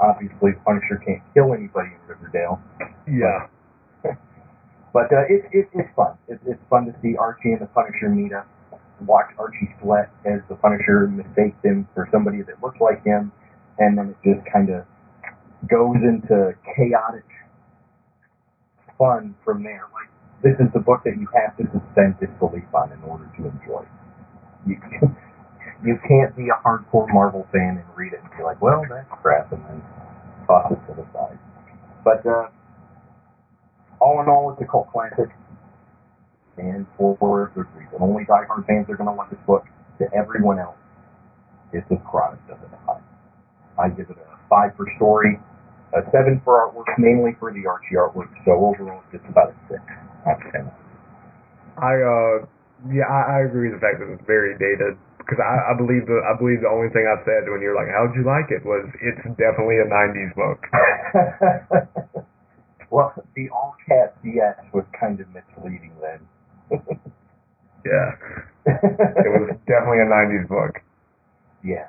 [0.00, 2.60] obviously Punisher can't kill anybody in Riverdale.
[3.06, 3.48] yeah.
[4.92, 6.18] But uh, it, it, it's fun.
[6.28, 8.46] It, it's fun to see Archie and the Punisher meet up.
[9.06, 13.32] Watch Archie sweat as the Punisher mistakes him for somebody that looks like him,
[13.78, 14.84] and then it just kind of
[15.66, 17.24] goes into chaotic
[18.98, 19.88] fun from there.
[19.92, 20.10] Like
[20.42, 23.84] this is the book that you have to suspend disbelief on in order to enjoy.
[24.66, 24.76] You
[25.84, 29.08] you can't be a hardcore Marvel fan and read it and be like, well, that's
[29.22, 29.82] crap, and then
[30.46, 31.38] toss it to the side.
[32.04, 32.48] But uh,
[34.00, 35.30] all in all, it's a cult classic,
[36.56, 37.98] and for, a good reason.
[38.00, 39.64] Only diehard fans are going to love this book.
[39.98, 40.78] To everyone else,
[41.72, 43.04] it's a product of the time.
[43.78, 45.38] I give it a five for story,
[45.94, 48.32] a seven for artwork, mainly for the Archie artwork.
[48.44, 49.82] So overall, it's just about a six
[50.26, 50.66] out of ten.
[51.78, 52.46] I uh
[52.90, 56.06] yeah, I, I agree with the fact that it's very dated because I, I believe
[56.06, 58.64] the I believe the only thing I said when you're like, how'd you like it
[58.66, 60.60] was it's definitely a '90s book.
[62.90, 66.20] well, the all caps yes was kind of misleading then.
[67.84, 68.14] Yeah,
[68.66, 70.78] it was definitely a '90s book.
[71.64, 71.88] yeah.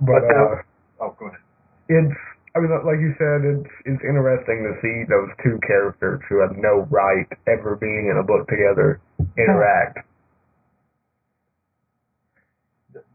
[0.00, 0.62] But But, uh, uh,
[1.00, 1.40] Oh, go ahead.
[1.88, 2.18] it's
[2.56, 6.56] I mean, like you said, it's it's interesting to see those two characters who have
[6.56, 9.00] no right ever being in a book together
[9.38, 9.98] interact.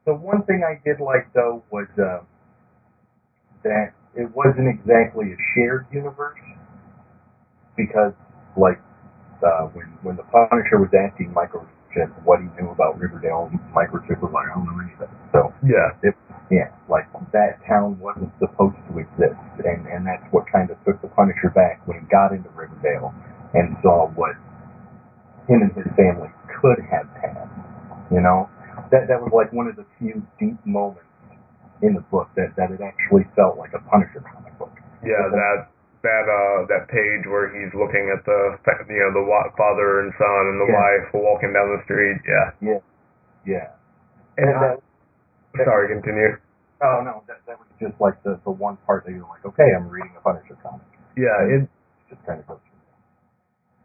[0.06, 2.22] The, one thing I did like though was uh,
[3.64, 6.40] that it wasn't exactly a shared universe
[7.78, 8.14] because,
[8.58, 8.80] like,
[9.44, 14.32] uh, when when the Punisher was asking Microchip what he knew about Riverdale, Microchip was
[14.34, 15.12] like, I don't know anything.
[15.34, 15.92] So Yeah,
[16.52, 21.02] yeah, like that town wasn't supposed to exist, and and that's what kind of took
[21.02, 23.14] the Punisher back when he got into Riverdale
[23.54, 24.36] and saw what
[25.48, 26.30] him and his family
[26.62, 27.50] could have had.
[28.12, 28.50] You know,
[28.94, 31.10] that that was like one of the few deep moments
[31.82, 34.72] in the book that that it actually felt like a Punisher comic book.
[35.02, 35.68] yeah, that
[36.06, 40.06] that uh that page where he's looking at the fa- you know the wa- father
[40.06, 40.78] and son and the Yeah.
[40.80, 42.20] wife walking down the street.
[42.28, 42.80] Yeah, Yeah,
[43.48, 43.68] yeah.
[44.38, 44.76] and And I,
[45.58, 46.38] that- sorry, continue.
[46.84, 49.72] Oh no, that that was just like the the one part that you're like, okay,
[49.76, 50.84] I'm reading a Punisher comic.
[51.16, 51.70] Yeah, it
[52.10, 52.60] Just kind of goes.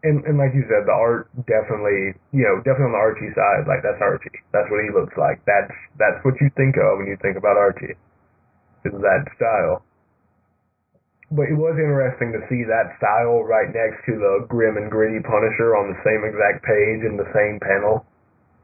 [0.06, 3.66] And and like you said, the art definitely you know definitely on the Archie side,
[3.66, 4.38] like that's Archie.
[4.54, 5.42] That's what he looks like.
[5.46, 7.98] That's that's what you think of when you think about Archie.
[8.86, 9.82] Is that style.
[11.30, 15.20] But it was interesting to see that style right next to the grim and gritty
[15.20, 18.06] Punisher on the same exact page in the same panel.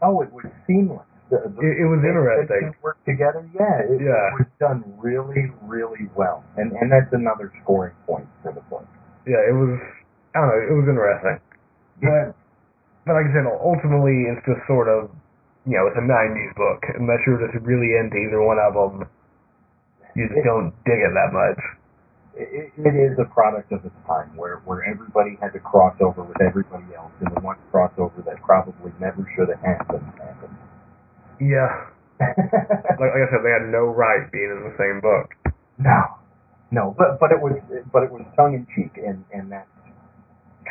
[0.00, 1.04] Oh, it was seamless.
[1.28, 2.48] The, the, It, it was interesting.
[2.48, 3.44] They two work together.
[3.52, 4.32] Yeah, it, Yeah.
[4.32, 8.86] it was done really, really well, and and that's another scoring point for the book.
[9.26, 9.76] Yeah, it was.
[10.34, 10.60] I don't know.
[10.66, 11.38] It was interesting.
[12.02, 12.34] But
[13.06, 15.10] but like I said, ultimately it's just sort of
[15.66, 16.80] you know it's a '90s book.
[16.98, 19.06] Unless you're just really into either one of them,
[20.18, 21.60] you just don't dig it that much.
[22.36, 26.22] it, it is a product of its time where where everybody had to cross over
[26.22, 30.56] with everybody else, and the one crossover that probably never should have happened happened.
[31.40, 31.90] Yeah.
[32.94, 35.34] Like, like I said, they had no right being in the same book.
[35.78, 36.00] no,
[36.70, 37.58] no, but but it was
[37.92, 39.68] but it was tongue in cheek, and and that's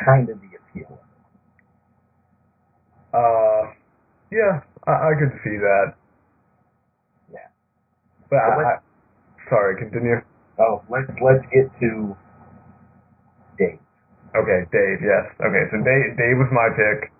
[0.04, 0.98] kind of the appeal.
[3.14, 3.72] Uh,
[4.32, 5.94] yeah, I, I could see that.
[7.32, 7.48] Yeah.
[8.30, 8.74] But I, I,
[9.50, 10.20] sorry, continue.
[10.58, 12.16] Oh, let's let's get to
[13.58, 13.78] Dave.
[14.34, 14.98] Okay, Dave.
[15.02, 15.30] Yes.
[15.38, 17.12] Okay, so Dave, Dave was my pick.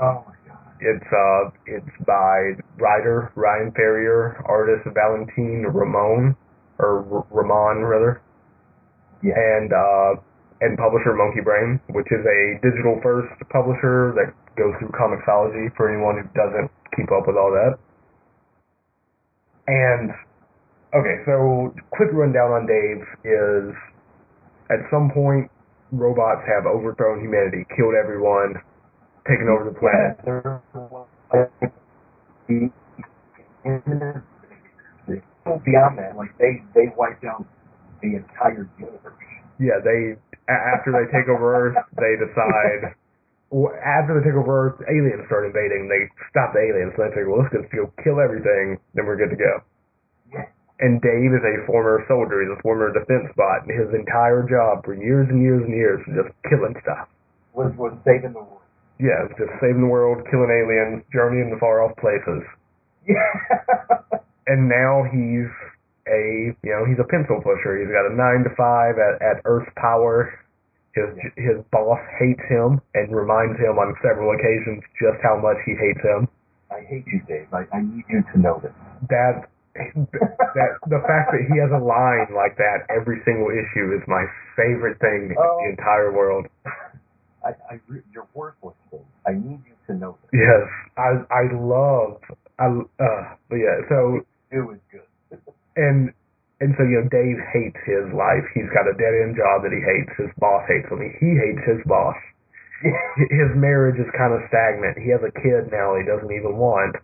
[0.00, 0.58] Oh my god.
[0.80, 6.36] It's uh, it's by writer Ryan Ferrier, artist Valentin Ramon,
[6.78, 8.22] or R- Ramon rather,
[9.22, 9.34] Yeah.
[9.36, 10.20] and uh,
[10.60, 15.88] and publisher Monkey Brain, which is a digital first publisher that goes through Comixology for
[15.88, 17.78] anyone who doesn't keep up with all that.
[19.66, 20.10] And
[20.94, 23.72] okay, so quick rundown on Dave is
[24.70, 25.50] at some point
[25.92, 28.54] robots have overthrown humanity, killed everyone,
[29.28, 30.16] taken over the planet.
[30.18, 31.08] Yeah, there was,
[32.48, 32.70] the-
[35.64, 37.44] beyond that, like they they wiped out
[38.02, 39.14] the entire universe.
[39.58, 40.16] Yeah, they
[40.50, 42.98] after they take over Earth, they decide.
[43.82, 45.86] After they take over Earth, aliens start invading.
[45.90, 46.94] They stop the aliens.
[46.94, 49.62] So they figure, well, let's just go kill everything, then we're good to go.
[50.80, 52.40] And Dave is a former soldier.
[52.40, 53.68] He's a former defense bot.
[53.68, 57.04] And his entire job for years and years and years was just killing stuff.
[57.52, 58.64] Was was saving the world.
[58.96, 62.40] Yeah, it was just saving the world, killing aliens, journeying to far off places.
[63.04, 64.18] Yeah.
[64.50, 65.46] And now he's
[66.08, 67.76] a, you know, he's a pencil pusher.
[67.80, 70.32] He's got a nine to five at, at Earth Power.
[70.94, 71.06] His
[71.38, 76.02] his boss hates him and reminds him on several occasions just how much he hates
[76.02, 76.26] him.
[76.70, 77.46] I hate you, Dave.
[77.54, 78.74] I, I need you to know this.
[79.08, 79.46] That
[79.78, 84.26] that the fact that he has a line like that every single issue is my
[84.58, 85.58] favorite thing in Oh.
[85.62, 86.46] the entire world.
[87.46, 87.80] I, I
[88.12, 89.00] you're worthless, Dave.
[89.26, 90.42] I need you to know this.
[90.42, 90.66] Yes,
[90.98, 92.18] I I love
[92.58, 95.06] I uh but yeah so it was good.
[95.76, 96.10] And
[96.60, 98.44] and so you know Dave hates his life.
[98.52, 100.12] He's got a dead end job that he hates.
[100.20, 101.00] His boss hates him.
[101.00, 102.16] He hates his boss.
[103.28, 104.96] His marriage is kind of stagnant.
[104.96, 106.96] He has a kid now he doesn't even want.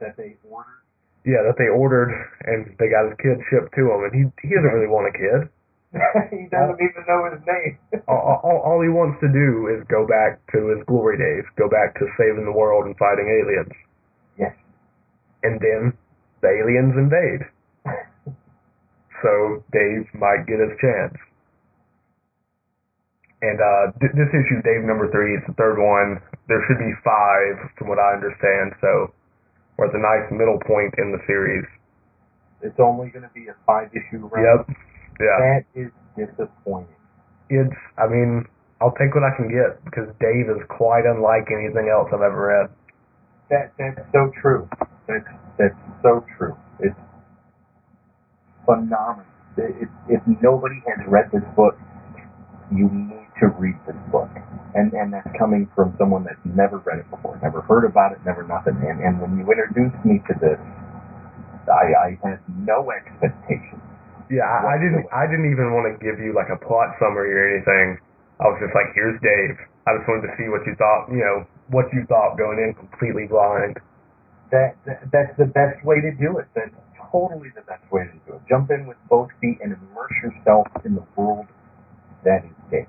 [0.00, 0.84] that they ordered.
[1.24, 2.12] Yeah, that they ordered
[2.44, 5.14] and they got his kid shipped to him, and he he doesn't really want a
[5.16, 5.48] kid.
[6.34, 7.78] he doesn't even know his name.
[8.08, 11.68] all, all, all he wants to do is go back to his glory days, go
[11.70, 13.72] back to saving the world and fighting aliens.
[14.36, 14.52] yes.
[15.44, 15.92] And then
[16.42, 17.46] the aliens invade.
[19.24, 21.16] So Dave might get his chance.
[23.40, 26.20] And uh, th- this issue, Dave number three, it's the third one.
[26.48, 28.76] There should be five, from what I understand.
[28.84, 29.12] So
[29.76, 31.64] we're at the nice middle point in the series.
[32.60, 34.44] It's only going to be a five issue run.
[34.44, 34.76] Yep.
[35.20, 35.36] Yeah.
[35.40, 36.96] That is disappointing.
[37.52, 37.76] It's.
[38.00, 38.48] I mean,
[38.80, 42.48] I'll take what I can get because Dave is quite unlike anything else I've ever
[42.48, 42.68] read.
[43.52, 44.64] That that's so true.
[45.08, 45.28] That's
[45.60, 46.56] that's so true.
[46.80, 46.96] It's
[48.66, 49.28] phenomenal.
[49.56, 51.78] It, if nobody has read this book,
[52.74, 54.30] you need to read this book.
[54.74, 58.18] And and that's coming from someone that's never read it before, never heard about it,
[58.26, 58.74] never nothing.
[58.82, 60.58] And and when you introduced me to this,
[61.70, 63.82] I I had no expectations.
[64.30, 65.06] Yeah, I, I didn't.
[65.12, 68.00] I didn't even want to give you like a plot summary or anything.
[68.40, 71.12] I was just like, "Here's Dave." I just wanted to see what you thought.
[71.12, 71.36] You know,
[71.68, 73.78] what you thought going in completely blind.
[74.50, 76.48] That, that that's the best way to do it.
[77.14, 78.42] Totally the best way to do it.
[78.48, 81.46] Jump in with both feet and immerse yourself in the world
[82.24, 82.86] that is Dave.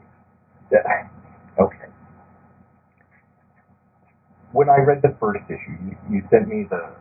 [1.57, 1.87] Okay.
[4.51, 6.91] When I read the first issue, you, you sent me the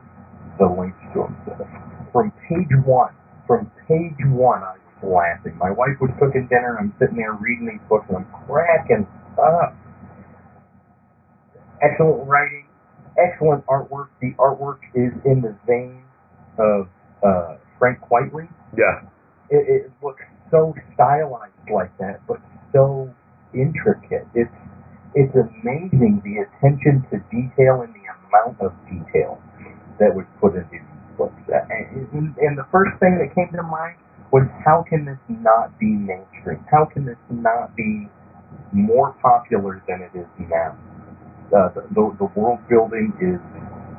[0.60, 2.08] the links to them.
[2.12, 3.10] From page one,
[3.48, 5.58] from page one, I was laughing.
[5.58, 6.76] My wife was cooking dinner.
[6.78, 9.08] And I'm sitting there reading these books, and I'm cracking
[9.42, 9.74] up.
[11.82, 12.66] Excellent writing,
[13.18, 14.08] excellent artwork.
[14.20, 16.04] The artwork is in the vein
[16.58, 16.86] of
[17.24, 18.48] uh, Frank Quitely.
[18.76, 19.08] Yeah,
[19.50, 22.38] It, it looks so stylized like that, but
[22.72, 23.12] so
[23.54, 24.26] intricate.
[24.34, 24.52] It's
[25.14, 29.40] it's amazing the attention to detail and the amount of detail
[30.00, 30.82] that was put into these
[31.16, 31.38] books.
[31.46, 33.94] Uh, And, and, the first thing that came to mind
[34.32, 36.58] was how can this not be mainstream?
[36.68, 38.08] How can this not be
[38.72, 40.76] more popular than it is now?
[41.54, 43.38] Uh, the, the, the world building is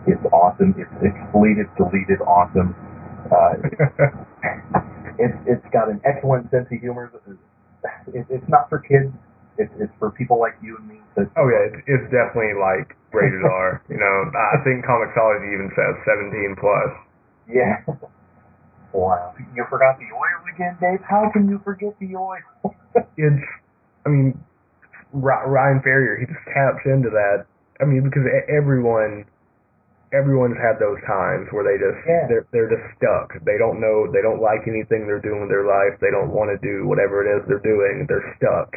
[0.06, 0.76] is awesome.
[0.78, 2.76] It's expletive, deleted, awesome.
[3.32, 3.58] Uh,
[5.18, 7.12] it's it's got an excellent sense of humor.
[8.14, 9.12] It, it's not for kids.
[9.58, 11.00] It's it's for people like you and me.
[11.16, 13.82] That, Oh yeah, it's, it's definitely like rated R.
[13.90, 16.92] You know, I think Comixology even says 17 plus.
[17.50, 17.82] yeah.
[18.94, 19.34] Wow.
[19.54, 21.02] You forgot the oil again, Dave?
[21.08, 22.40] How can you forget the oil?
[23.18, 23.44] it's,
[24.06, 24.40] I mean,
[25.12, 27.46] Ry- Ryan Ferrier, he just taps into that.
[27.82, 29.26] I mean, because e- everyone,
[30.14, 32.28] everyone's had those times where they just, Yeah.
[32.30, 33.34] they're, they're just stuck.
[33.46, 35.98] They don't know, they don't like anything they're doing with their life.
[36.02, 38.06] They don't want to do whatever it is they're doing.
[38.08, 38.76] They're stuck.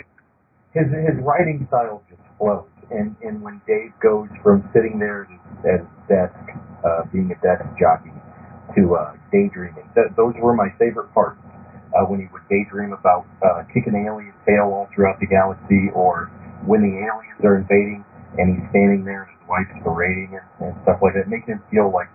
[0.74, 5.26] his his writing style just flows, and and when Dave goes from sitting there
[5.64, 6.36] at his desk,
[6.84, 8.12] uh, being a desk jockey,
[8.76, 11.40] to uh, daydreaming, th- those were my favorite parts.
[11.96, 16.28] Uh, when he would daydream about uh, kicking alien tail all throughout the galaxy, or
[16.68, 18.04] when the aliens are invading
[18.38, 21.62] and he's standing there and his wife's berating him and stuff like that, making him
[21.70, 22.08] feel like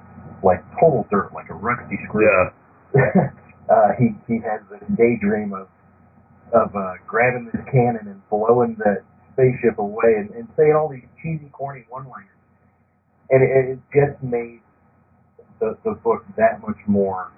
[0.43, 2.27] like total dirt, like a rusty screw.
[2.95, 3.31] Yeah.
[3.69, 5.67] uh, he he has this daydream of
[6.53, 9.03] of uh, grabbing this cannon and blowing that
[9.33, 12.29] spaceship away and, and saying all these cheesy, corny one-liners,
[13.29, 14.61] and it, it just made
[15.59, 17.31] the the book that much more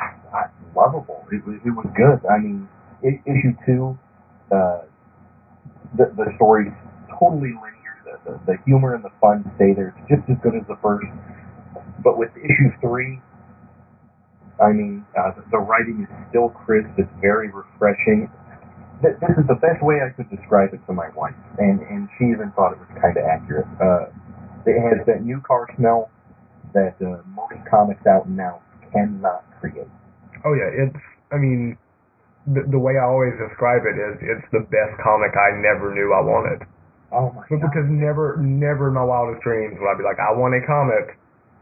[0.00, 1.24] uh, lovable.
[1.30, 2.24] It was it was good.
[2.28, 2.68] I mean,
[3.02, 3.98] issue two,
[4.50, 4.82] uh,
[5.96, 6.72] the the story's
[7.18, 7.83] totally linear.
[8.24, 9.94] The, the humor and the fun stay there.
[9.98, 11.06] It's just as good as the first.
[12.02, 13.20] But with issue three,
[14.62, 16.90] I mean, uh, the, the writing is still crisp.
[16.98, 18.30] It's very refreshing.
[19.02, 22.08] Th- This is the best way I could describe it to my wife, and and
[22.18, 23.66] she even thought it was kind of accurate.
[23.80, 24.08] Uh,
[24.66, 26.10] it has that new car smell
[26.74, 28.62] that uh, most comics out now
[28.92, 29.88] cannot create.
[30.44, 31.02] Oh yeah, it's.
[31.32, 31.76] I mean,
[32.46, 36.12] the the way I always describe it is, it's the best comic I never knew
[36.14, 36.60] I wanted.
[37.14, 37.70] Oh my But god!
[37.70, 41.16] because never, never in my wildest dreams would I be like, I want a comic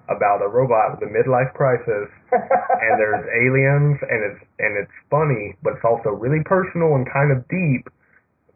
[0.09, 5.55] about a robot with a midlife crisis, and there's aliens, and it's and it's funny,
[5.63, 7.89] but it's also really personal and kind of deep,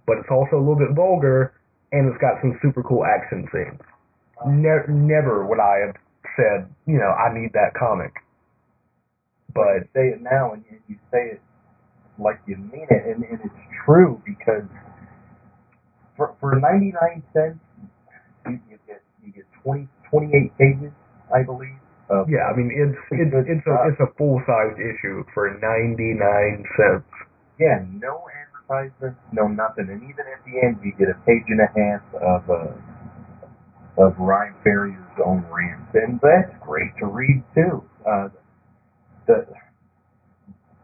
[0.06, 1.54] but it's also a little bit vulgar,
[1.92, 3.80] and it's got some super cool action scenes.
[4.46, 5.96] Ne- never would I have
[6.36, 8.12] said, you know, I need that comic.
[9.54, 11.40] But you say it now, and you, you say it
[12.18, 14.64] like you mean it, and, and it's true because
[16.16, 17.60] for for ninety nine cents,
[18.46, 20.92] you, you get you get 20, 28 pages,
[21.34, 21.76] I believe.
[22.08, 23.90] Of, yeah, I mean, it's it's it's a stuff.
[23.90, 27.10] it's a full sized issue for ninety nine cents.
[27.58, 31.60] yeah, no advertisements, no nothing, and even at the end, you get a page and
[31.60, 32.72] a half of uh,
[34.06, 37.82] of Ryan Ferrier's own rants, and that's great to read too.
[38.06, 38.28] Uh,
[39.26, 39.46] the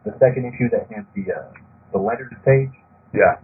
[0.03, 1.47] the second issue that has the uh,
[1.93, 2.73] the letters page,
[3.13, 3.39] Yeah.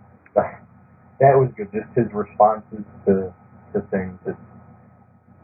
[1.20, 1.70] That was good.
[1.74, 3.34] Just his responses to
[3.74, 4.20] to things.
[4.28, 4.40] It's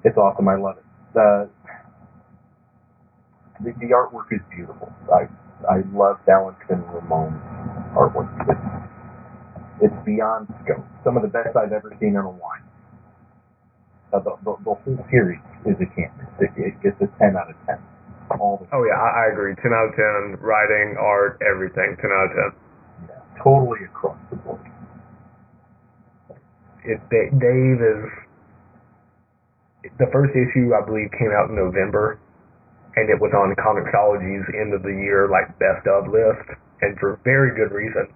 [0.04, 0.48] it's awesome.
[0.48, 0.86] I love it.
[1.14, 1.50] The
[3.64, 4.92] the, the artwork is beautiful.
[5.14, 5.28] I
[5.70, 7.40] I love Valentin Ramon's
[7.96, 8.32] artwork.
[8.50, 10.86] It's it's beyond scope.
[11.04, 12.64] Some of the best I've ever seen in a while.
[14.14, 16.30] Uh, the, the, the whole series is a can't miss.
[16.40, 17.80] It, it gets a ten out of ten.
[18.40, 19.56] All the Oh yeah, I, I agree.
[19.62, 20.40] Ten out of ten.
[20.40, 21.98] Writing, art, everything.
[22.00, 22.52] Ten out of ten.
[23.10, 24.62] yeah, totally across the board.
[26.86, 28.02] It, Dave is
[29.98, 32.20] the first issue I believe came out in November,
[32.96, 36.46] and it was on Comixology's end of the year like best of list,
[36.82, 38.08] and for very good reason.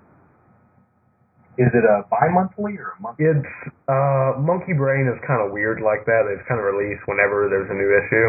[1.59, 3.25] Is it a bi-monthly or a monthly?
[3.25, 3.53] It's
[3.91, 6.23] uh, Monkey Brain is kind of weird like that.
[6.31, 8.27] It's kind of released whenever there's a new issue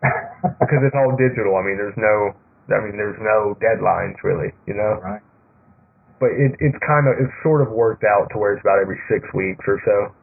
[0.62, 1.60] because it's all digital.
[1.60, 2.32] I mean, there's no,
[2.72, 5.04] I mean, there's no deadlines really, you know.
[5.04, 5.20] right.
[6.22, 9.02] But it it's kind of it's sort of worked out to where it's about every
[9.10, 10.14] six weeks or so.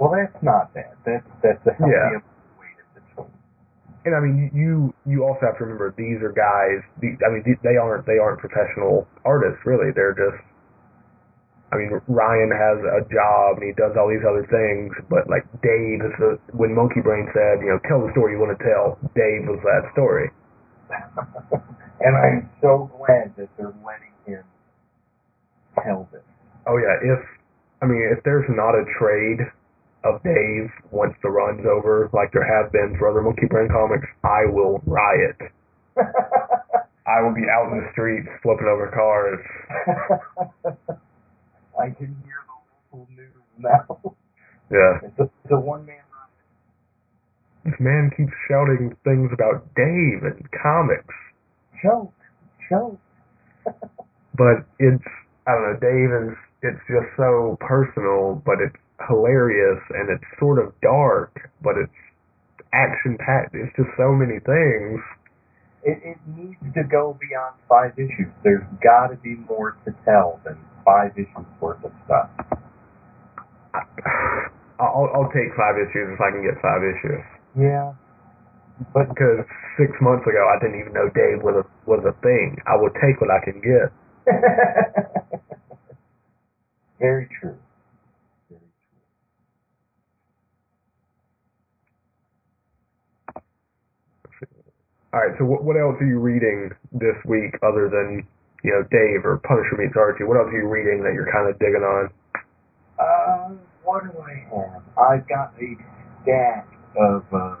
[0.00, 0.96] Well, that's not bad.
[1.04, 2.24] That's that's a healthy Yeah.
[2.56, 3.28] weight.
[4.08, 6.80] And I mean, you you also have to remember these are guys.
[7.04, 9.92] These, I mean, they aren't they aren't professional artists really.
[9.92, 10.40] They're just.
[11.72, 15.42] I mean, Ryan has a job and he does all these other things, but like
[15.60, 18.62] Dave is the when Monkey Brain said, you know, tell the story you want to
[18.64, 18.96] tell.
[19.12, 20.30] Dave was that story.
[22.00, 24.44] and I'm so glad that they're letting him
[25.82, 26.22] tell this.
[26.66, 27.20] Oh yeah, if
[27.82, 29.40] I mean if there's not a trade
[30.04, 34.06] of Dave once the run's over, like there have been for other Monkey Brain comics,
[34.22, 35.36] I will riot.
[37.06, 39.40] I will be out in the streets flipping over cars.
[41.78, 44.14] I can hear the local news now.
[44.70, 45.00] Yeah.
[45.08, 46.30] It's a, it's a one-man riot.
[47.64, 51.14] This man keeps shouting things about Dave and comics.
[51.82, 52.12] Choke,
[52.68, 52.98] choke.
[54.34, 55.04] But it's
[55.46, 58.76] I don't know, Dave is it's just so personal, but it's
[59.08, 61.92] hilarious and it's sort of dark, but it's
[62.72, 63.52] action packed.
[63.54, 65.00] It's just so many things.
[65.84, 68.32] It, it needs to go beyond five issues.
[68.42, 72.32] There's got to be more to tell than five issues worth of stuff.
[74.80, 77.22] I'll I'll take five issues if I can get five issues.
[77.54, 77.92] Yeah.
[78.96, 79.44] But because
[79.76, 82.56] six months ago I didn't even know Dave was a was a thing.
[82.66, 83.92] I will take what I can get.
[87.00, 87.56] Very true.
[88.50, 88.88] Very true.
[95.12, 95.34] All right.
[95.38, 98.26] So what what else are you reading this week other than
[98.64, 100.24] you know Dave or Punisher meets Archie?
[100.24, 102.10] What else are you reading that you're kind of digging on?
[102.98, 104.82] Uh, what do I have?
[104.98, 105.76] I've got a
[106.22, 106.68] stack
[106.98, 107.56] of uh,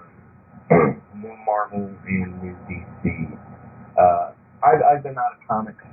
[1.16, 3.38] new Marvel and new DC.
[3.98, 4.32] Uh,
[4.64, 5.84] I've, I've been out of comics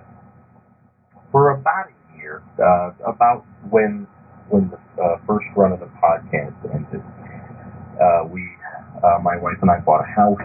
[1.31, 2.43] for about a year.
[2.59, 4.07] Uh, about when
[4.49, 7.01] when the uh, first run of the podcast ended,
[8.01, 8.43] uh, we,
[9.03, 10.43] uh, my wife and I, bought a house,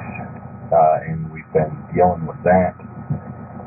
[0.72, 2.74] uh, and we've been dealing with that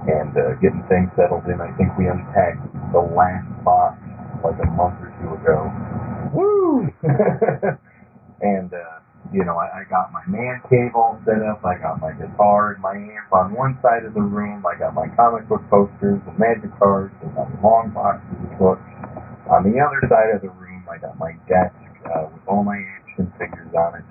[0.07, 1.59] and uh, getting things settled in.
[1.59, 2.63] I think we unpacked
[2.93, 3.99] the last box
[4.43, 5.67] like a month or two ago.
[6.31, 6.87] Woo!
[8.41, 8.98] and uh,
[9.31, 11.61] you know, I, I got my man cave all set up.
[11.63, 14.65] I got my guitar and my amp on one side of the room.
[14.65, 18.89] I got my comic book posters and magic cards and my long boxes of books.
[19.53, 21.77] On the other side of the room, I got my desk
[22.09, 24.05] uh, with all my action figures on it,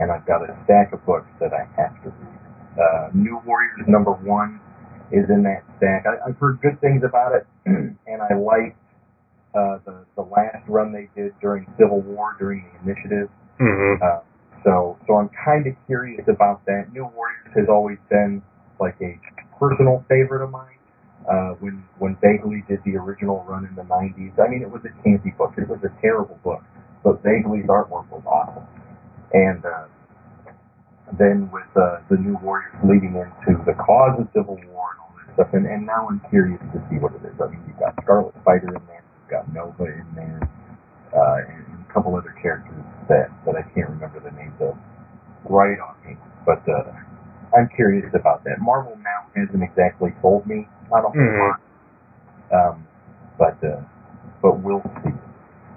[0.00, 2.38] and I've got a stack of books that I have to read.
[2.74, 4.60] Uh, New Warriors number one
[5.10, 6.04] is in that stack.
[6.06, 8.78] I, I've heard good things about it, and I liked
[9.54, 13.30] uh, the the last run they did during Civil War during the Initiative.
[13.60, 14.02] Mm-hmm.
[14.02, 14.20] Uh,
[14.66, 16.90] so so I'm kind of curious about that.
[16.92, 18.42] New Warriors has always been
[18.80, 19.14] like a
[19.58, 20.74] personal favorite of mine.
[21.30, 24.82] Uh, when when Bagley did the original run in the 90s, I mean it was
[24.82, 25.54] a campy book.
[25.56, 26.62] It was a terrible book,
[27.04, 28.66] but Bagley's artwork was awesome.
[29.32, 29.86] And uh,
[31.18, 35.14] then with uh, the New Warriors leading into the cause of Civil War and all
[35.14, 37.38] that stuff, and, and now I'm curious to see what it is.
[37.38, 40.42] I mean, you've got Scarlet Spider in there, you've got Nova in there,
[41.14, 44.76] uh, and a couple other characters that that I can't remember the names of
[45.48, 46.18] right offhand.
[46.44, 46.92] But uh,
[47.56, 48.60] I'm curious about that.
[48.60, 51.60] Marvel now hasn't exactly sold me on a whole lot,
[52.52, 52.86] um,
[53.38, 53.80] but uh,
[54.42, 55.14] but we'll see.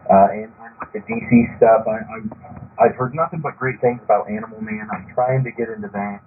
[0.09, 4.29] Uh, and, and the DC stuff, I, I I've heard nothing but great things about
[4.29, 4.87] Animal Man.
[4.91, 6.19] I'm trying to get into that.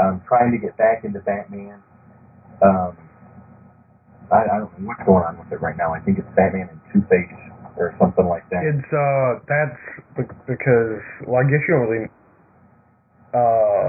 [0.00, 1.82] I'm trying to get back into Batman.
[2.62, 2.96] Um,
[4.30, 5.92] I, I don't know what's going on with it right now.
[5.92, 8.62] I think it's Batman and Two Face or something like that.
[8.64, 9.80] It's uh that's
[10.46, 12.08] because well I guess you don't really
[13.34, 13.88] uh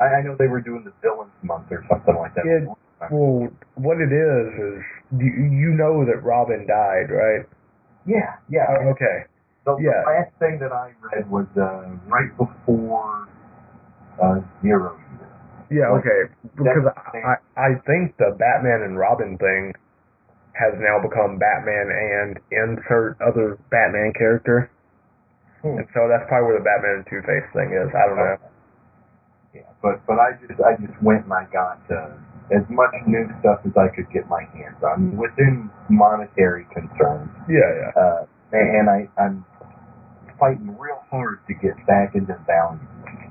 [0.00, 2.44] I, I know they were doing the Villains Month or something like that.
[2.46, 2.68] It-
[3.10, 4.78] well what it is is
[5.18, 7.42] you you know that Robin died right?
[8.06, 8.66] yeah, yeah.
[8.70, 9.26] Oh, okay.
[9.66, 10.02] The, yeah.
[10.02, 13.28] the last thing that I read was uh, right before
[14.22, 14.98] uh, Zero.
[15.70, 16.28] Yeah, okay.
[16.54, 19.72] Because I I think the Batman and Robin thing
[20.52, 24.70] has now become Batman and insert other Batman character.
[25.62, 25.80] Hmm.
[25.80, 27.88] And so that's probably where the Batman and Two Face thing is.
[27.94, 28.36] I don't know.
[29.54, 32.16] Yeah, but but I just I just went and I got uh,
[32.52, 37.30] as much new stuff as I could get my hands on within monetary concerns.
[37.48, 37.90] Yeah, yeah.
[37.96, 38.22] Uh,
[38.52, 39.44] and, and I I'm
[40.40, 42.82] fighting real hard to get back into Valiant.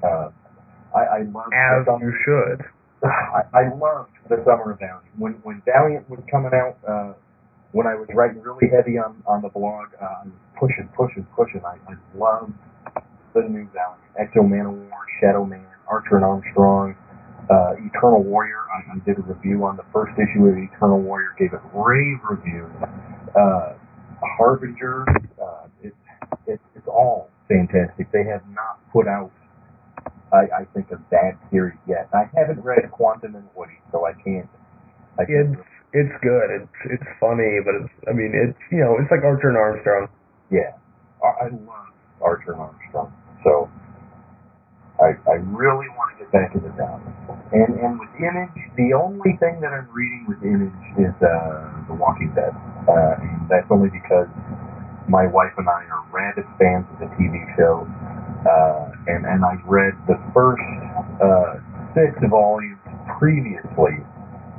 [0.02, 0.30] Uh,
[0.96, 2.66] I, I love As you should.
[3.06, 5.06] I, I loved the summer of Valiant.
[5.18, 7.14] When when Valiant was coming out, uh,
[7.72, 11.26] when I was writing really heavy on on the blog, uh, I was pushing, pushing,
[11.36, 11.62] pushing.
[11.66, 12.54] I, I loved
[13.34, 16.96] the new Valiant, X-O Manowar, Shadow Man, Archer and Armstrong,
[17.50, 18.62] uh, Eternal Warrior.
[18.70, 22.20] I, I did a review on the first issue of Eternal Warrior, gave it rave
[22.30, 22.70] reviews.
[23.36, 23.74] Uh,
[24.38, 25.06] Harbinger,
[25.42, 25.96] uh, it's
[26.46, 28.12] it's it's all fantastic.
[28.12, 29.32] They have not put out
[30.34, 32.10] I, I think a bad series yet.
[32.14, 34.50] I haven't read Quantum and Woody, so I can't.
[35.20, 36.48] I can't It's it's good.
[36.52, 40.08] It's it's funny, but it's I mean it's you know it's like Archer and Armstrong.
[40.52, 40.76] yeah,
[41.24, 43.12] I, I love Archer and Armstrong,
[43.44, 43.70] so
[45.02, 47.00] I I really want to get back into that.
[47.52, 51.96] And and with Image, the only thing that I'm reading with Image is uh, The
[51.96, 52.56] Walking Dead,
[52.88, 54.28] uh, and that's only because
[55.10, 57.84] my wife and I are rabid fans of the TV show.
[58.42, 60.62] Uh, and and I read the first
[61.22, 61.62] uh,
[61.94, 62.80] six volumes
[63.20, 64.02] previously,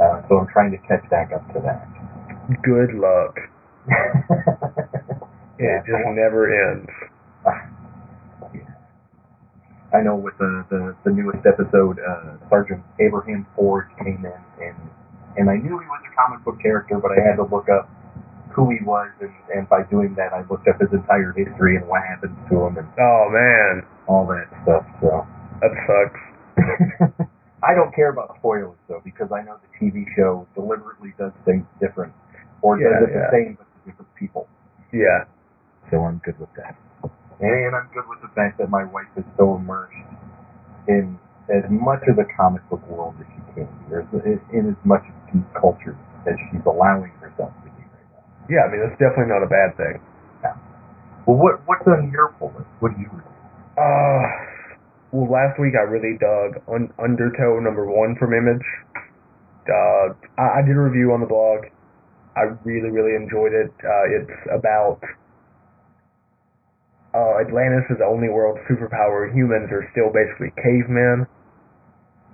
[0.01, 1.89] uh, so I'm trying to catch back up to that.
[2.63, 3.37] Good luck.
[3.89, 4.23] yeah,
[5.59, 6.89] It just never ends.
[9.95, 14.77] I know with the, the, the newest episode, uh, Sergeant Abraham Ford came in, and
[15.37, 17.89] and I knew he was a comic book character, but I had to look up
[18.55, 21.87] who he was, and, and by doing that, I looked up his entire history and
[21.89, 24.85] what happened to him and Oh man, all that stuff.
[25.01, 25.27] So.
[25.61, 26.23] that sucks.
[27.65, 31.65] I don't care about spoilers though because I know the TV show deliberately does things
[31.81, 32.13] different
[32.61, 34.49] or Yeah, does it the same but to different people.
[34.93, 35.25] Yeah.
[35.91, 36.77] So I'm good with that.
[37.41, 39.95] And I'm good with the fact that my wife is so immersed
[40.89, 41.19] in
[41.51, 44.07] as much of the comic book world as she can or
[44.53, 45.97] in as much of geek culture
[46.27, 48.25] as she's allowing herself to be right now.
[48.51, 50.01] Yeah, I mean that's definitely not a bad thing.
[51.27, 52.69] Well, what what's on your pull list?
[52.81, 53.31] What do you read?
[53.79, 54.23] Uh,
[55.13, 58.67] well, last week I really dug Un- Undertow number one from Image.
[59.69, 61.71] Uh, I, I did a review on the blog.
[62.37, 63.71] I really, really enjoyed it.
[63.85, 64.99] Uh, it's about
[67.15, 69.31] uh, Atlantis is the only world superpower.
[69.33, 71.27] Humans are still basically cavemen,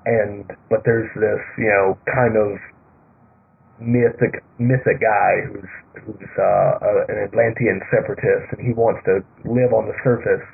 [0.06, 2.56] and but there's this, you know, kind of
[3.81, 5.70] mythic mythic guy who's
[6.03, 10.45] who's uh, an Atlantean separatist, and he wants to live on the surface.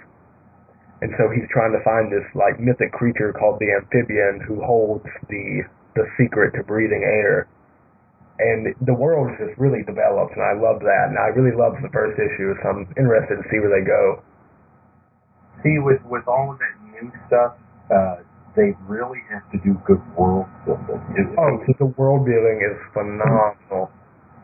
[1.03, 5.05] And so he's trying to find this like mythic creature called the amphibian who holds
[5.29, 5.64] the
[5.97, 7.49] the secret to breathing air.
[8.35, 11.07] And the world is just really developed, and I love that.
[11.07, 14.27] And I really loved the first issue, so I'm interested to see where they go.
[15.62, 17.55] See, with with all of that new stuff,
[17.95, 18.24] uh,
[18.57, 21.00] they really have to do good world building.
[21.18, 23.90] If, if Oh, they, the world building is phenomenal.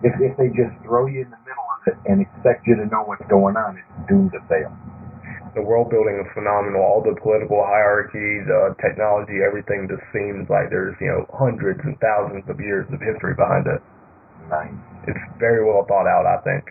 [0.03, 2.87] if, if they just throw you in the middle of it and expect you to
[2.91, 4.73] know what's going on, it's doomed to fail.
[5.55, 6.83] The world building is phenomenal.
[6.83, 11.99] All the political hierarchies, uh, technology, everything just seems like there's you know hundreds and
[11.99, 13.83] thousands of years of history behind it.
[14.49, 14.75] Nice,
[15.07, 16.71] It's very well thought out, I think.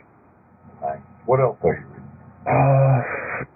[0.82, 1.04] nice.
[1.28, 2.08] What else are you reading?
[2.48, 3.00] Uh,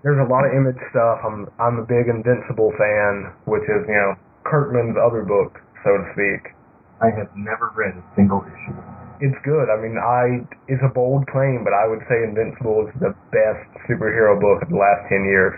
[0.04, 1.24] there's a lot of image stuff.
[1.24, 6.06] I'm I'm a big Invincible fan, which is you know Kirkman's other book, so to
[6.16, 6.54] speak.
[7.02, 8.78] I have never read a single issue.
[9.20, 9.68] It's good.
[9.72, 13.68] I mean, I it's a bold claim, but I would say Invincible is the best
[13.88, 15.56] superhero book of the last ten years.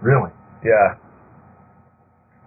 [0.00, 0.32] Really?
[0.64, 0.96] Yeah.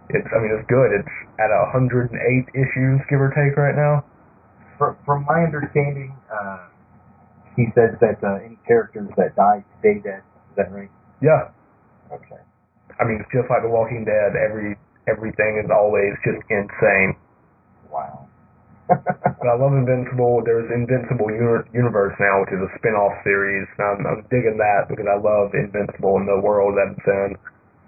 [0.09, 0.93] It's I mean it's good.
[0.93, 2.14] It's at 108
[2.53, 4.05] issues, give or take, right now.
[4.78, 6.70] From, from my understanding, uh,
[7.55, 10.22] he says that uh, any characters that die stay dead.
[10.53, 10.89] Is that right?
[11.24, 11.56] Yeah.
[12.12, 12.42] Okay.
[13.00, 14.36] I mean, it's just like The Walking Dead.
[14.38, 14.76] Every
[15.10, 17.16] everything is always just insane.
[17.92, 18.30] Wow.
[19.40, 20.42] But I love Invincible.
[20.46, 23.68] There's Invincible Uni- Universe now, which is a spin-off series.
[23.80, 27.32] I'm, I'm digging that because I love Invincible and the world that it's in.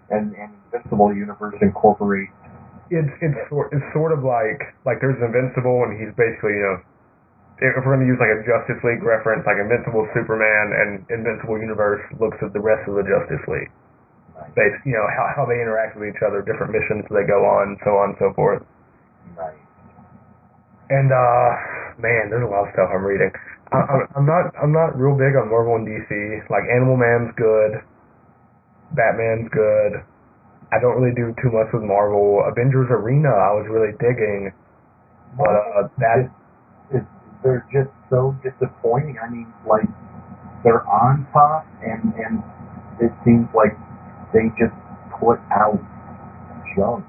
[0.09, 2.33] and, and Invincible Universe incorporates.
[2.89, 6.77] It's it's sort it's sort of like like there's Invincible and he's basically you know
[7.63, 12.03] if we're gonna use like a Justice League reference, like Invincible Superman and Invincible Universe
[12.19, 13.71] looks at the rest of the Justice League.
[14.35, 17.79] Bas you know how how they interact with each other, different missions they go on,
[17.87, 18.59] so on and so forth.
[19.39, 19.55] Nice.
[20.91, 21.47] And uh,
[21.95, 23.31] man, there's a lot of stuff I'm reading.
[23.71, 26.11] I, I'm, not I'm not real big on Marvel and DC.
[26.51, 27.79] Like Animal Man's good,
[28.91, 30.03] Batman's good.
[30.75, 32.43] I don't really do too much with Marvel.
[32.43, 34.51] Avengers Arena I was really digging,
[35.39, 36.27] but uh, that
[37.45, 39.17] they're just so disappointing.
[39.21, 39.85] I mean, like
[40.65, 42.41] they're on top, and and
[42.99, 43.77] it seems like
[44.33, 44.73] they just
[45.21, 45.77] put out
[46.75, 47.05] junk.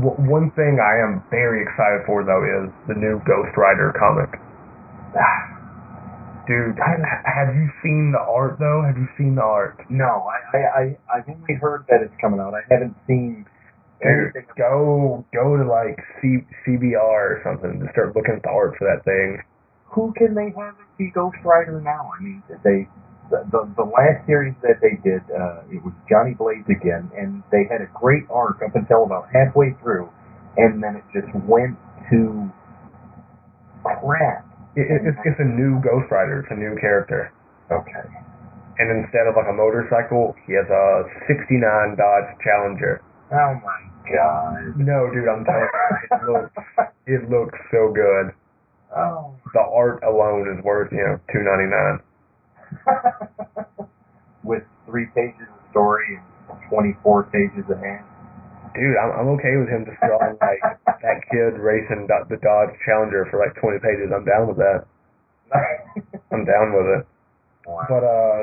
[0.00, 4.32] one thing I am very excited for though is the new Ghost Rider comic.
[6.48, 8.82] Dude, ha- have you seen the art though?
[8.82, 9.78] Have you seen the art?
[9.90, 10.82] no, I, I I
[11.18, 12.54] I've only heard that it's coming out.
[12.54, 13.46] I haven't seen
[14.02, 18.74] Dude, go go to like C, CBR or something to start looking at the art
[18.78, 19.38] for that thing.
[19.94, 22.10] Who can they have as the Ghost Rider now?
[22.10, 22.88] I mean, they
[23.30, 27.46] the the, the last series that they did, uh, it was Johnny Blaze again, and
[27.54, 30.10] they had a great arc up until about halfway through,
[30.58, 31.78] and then it just went
[32.10, 32.50] to
[33.86, 34.42] crap.
[34.74, 36.42] It, it, it's, it's a new Ghost Rider.
[36.42, 37.30] It's a new character.
[37.70, 38.06] Okay.
[38.82, 41.60] And instead of like a motorcycle, he has a 69
[41.94, 42.98] Dodge Challenger.
[43.30, 44.76] Oh my god.
[44.76, 46.52] No, dude, I'm telling you, it looks,
[47.06, 48.34] it looks so good.
[48.96, 49.34] Oh.
[49.54, 52.02] The art alone is worth, you know, 2.99.
[54.44, 56.18] With three pages of story
[56.50, 58.04] and 24 pages of hand.
[58.74, 63.28] Dude, I'm, I'm okay with him just drawing like that kid racing the Dodge Challenger
[63.30, 64.08] for like 20 pages.
[64.08, 64.88] I'm down with that.
[66.32, 67.02] I'm down with it.
[67.68, 67.84] wow.
[67.84, 68.38] But uh,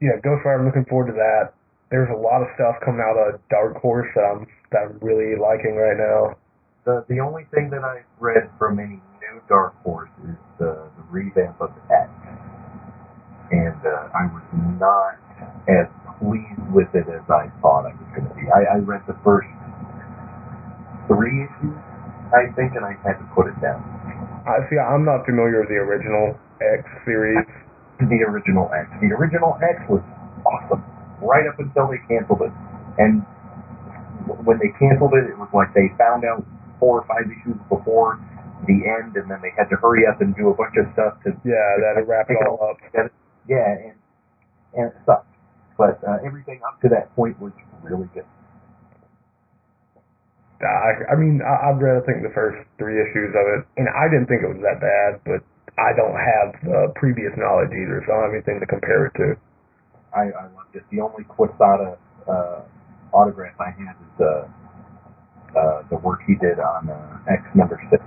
[0.00, 0.62] yeah, Ghost Rider.
[0.62, 1.57] I'm looking forward to that.
[1.90, 5.40] There's a lot of stuff coming out of Dark Horse that I'm that I'm really
[5.40, 6.36] liking right now.
[6.84, 11.04] The the only thing that I've read from any new Dark Horse is the, the
[11.08, 12.10] revamp of X,
[13.50, 14.44] and uh, I was
[14.76, 15.16] not
[15.64, 15.88] as
[16.20, 18.44] pleased with it as I thought I was going to be.
[18.52, 19.48] I, I read the first
[21.08, 21.78] three issues,
[22.36, 23.80] I think, and I had to put it down.
[24.44, 24.76] I see.
[24.76, 27.48] I'm not familiar with the original X series.
[27.96, 28.92] The original X.
[29.00, 30.04] The original X was
[30.44, 30.84] awesome,
[31.22, 32.52] right up until they canceled it.
[32.98, 33.22] And
[34.44, 36.44] when they canceled it, it was like they found out
[36.78, 38.18] four or five issues before
[38.66, 41.18] the end, and then they had to hurry up and do a bunch of stuff
[41.24, 42.78] to Yeah, that'll wrap it all up.
[43.48, 43.96] Yeah, and
[44.74, 45.30] and it sucked.
[45.78, 47.52] But uh, everything up to that point was
[47.82, 48.26] really good.
[50.60, 53.86] I, I mean, I, I've read I think the first three issues of it, and
[53.94, 55.40] I didn't think it was that bad, but
[55.78, 59.14] I don't have uh, previous knowledge either, so I don't have anything to compare it
[59.22, 59.38] to.
[60.14, 60.84] I, I loved it.
[60.90, 61.98] The only Quesada
[62.28, 62.62] uh,
[63.12, 64.44] autograph I have is uh,
[65.58, 68.02] uh, the work he did on uh, X number six.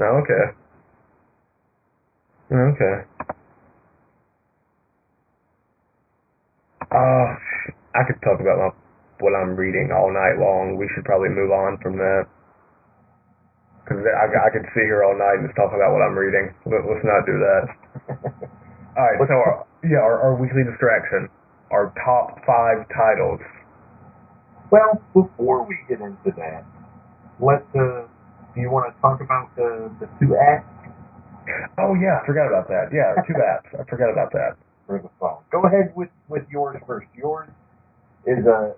[0.00, 0.44] Oh, okay.
[2.52, 2.96] Okay.
[6.90, 7.28] Uh,
[7.96, 8.70] I could talk about my,
[9.20, 10.76] what I'm reading all night long.
[10.78, 12.24] We should probably move on from that.
[13.84, 16.54] Because I, I could sit here all night and just talk about what I'm reading.
[16.66, 17.64] Let, let's not do that.
[18.96, 21.28] All right, so our, yeah, our, our weekly distraction,
[21.70, 23.40] our top five titles.
[24.70, 26.64] Well, before we get into that,
[27.40, 27.64] let's.
[27.74, 28.06] Uh,
[28.54, 30.62] do you want to talk about the the two apps
[31.78, 32.88] Oh yeah, I forgot about that.
[32.92, 33.68] Yeah, two apps.
[33.78, 34.56] I forgot about that.
[34.86, 35.42] for the phone?
[35.52, 37.06] Go ahead with with yours first.
[37.16, 37.48] Yours
[38.26, 38.74] is a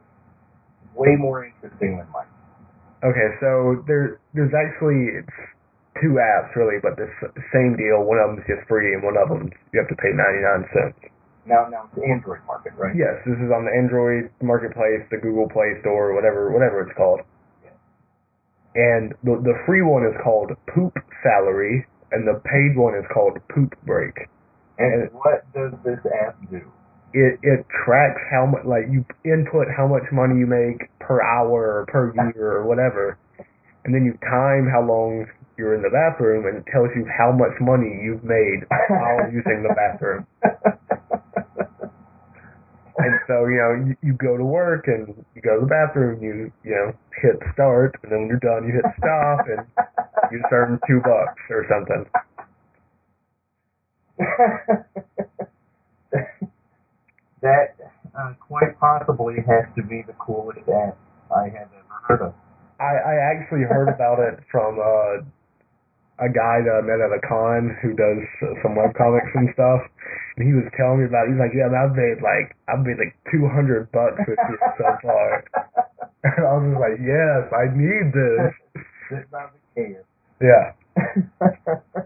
[0.94, 2.26] way more interesting than mine.
[3.04, 5.36] Okay, so there there's actually it's
[6.02, 7.08] two apps really, but the
[7.52, 8.04] same deal.
[8.04, 10.68] One of them is just free, and one of them you have to pay 99
[10.72, 10.98] cents.
[11.46, 12.94] Now, now it's the Android market, right?
[12.96, 17.22] Yes, this is on the Android Marketplace, the Google Play Store, whatever whatever it's called.
[18.74, 20.92] And the the free one is called Poop
[21.22, 24.28] Salary, and the paid one is called Poop Break.
[24.78, 26.60] And what does this app do?
[27.14, 31.80] It it tracks how much like you input how much money you make per hour
[31.80, 33.16] or per year or whatever,
[33.84, 35.24] and then you time how long
[35.58, 39.64] you're in the bathroom, and it tells you how much money you've made while using
[39.64, 40.26] the bathroom.
[42.98, 46.22] And so, you know, you, you go to work and you go to the bathroom,
[46.22, 49.66] you, you know, hit start, and then when you're done, you hit stop, and
[50.32, 52.06] you just earn two bucks or something.
[57.42, 57.76] that
[58.18, 60.96] uh, quite possibly has to be the coolest app
[61.30, 62.34] I have ever heard of.
[62.80, 65.22] I, I actually heard about it from uh,
[66.18, 68.20] a guy that I met at a con who does
[68.64, 69.84] some web comics and stuff.
[70.36, 71.36] And he was telling me about it.
[71.36, 75.44] He's like, yeah, I've made like, I've made like 200 bucks with you so far.
[76.24, 78.52] And I was just like, yes, I need this.
[79.12, 80.04] Sitting on the can.
[80.40, 80.66] Yeah.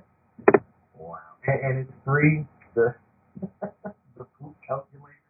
[0.98, 1.18] wow.
[1.46, 2.46] And, and it's free.
[2.74, 2.94] The
[4.18, 5.22] the poop calculator.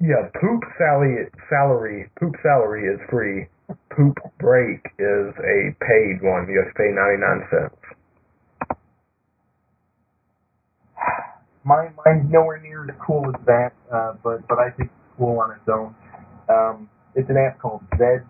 [0.00, 3.48] Yeah, poop salary, salary, poop salary is free.
[3.96, 6.46] Poop break is a paid one.
[6.52, 7.85] You have to pay 99 cents.
[11.64, 15.40] Mine, mine's nowhere near as cool as that, uh, but but I think it's cool
[15.40, 15.94] on its own.
[16.48, 18.22] Um, it's an app called Zedge.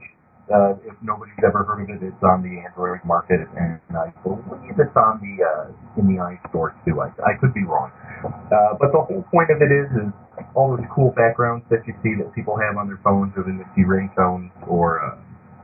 [0.49, 4.79] Uh, if nobody's ever heard of it, it's on the Android market, and I believe
[4.79, 7.03] it's on the uh, in the iStore too.
[7.03, 7.93] I, I could be wrong,
[8.25, 10.11] uh, but the whole point of it is is
[10.55, 13.59] all those cool backgrounds that you see that people have on their phones, or they
[13.77, 15.19] see ringtones or uh,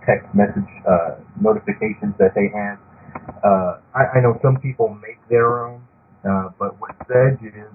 [0.05, 2.79] text message uh, notifications that they have.
[3.45, 5.83] Uh, I, I know some people make their own,
[6.25, 7.73] uh, but what Zedge is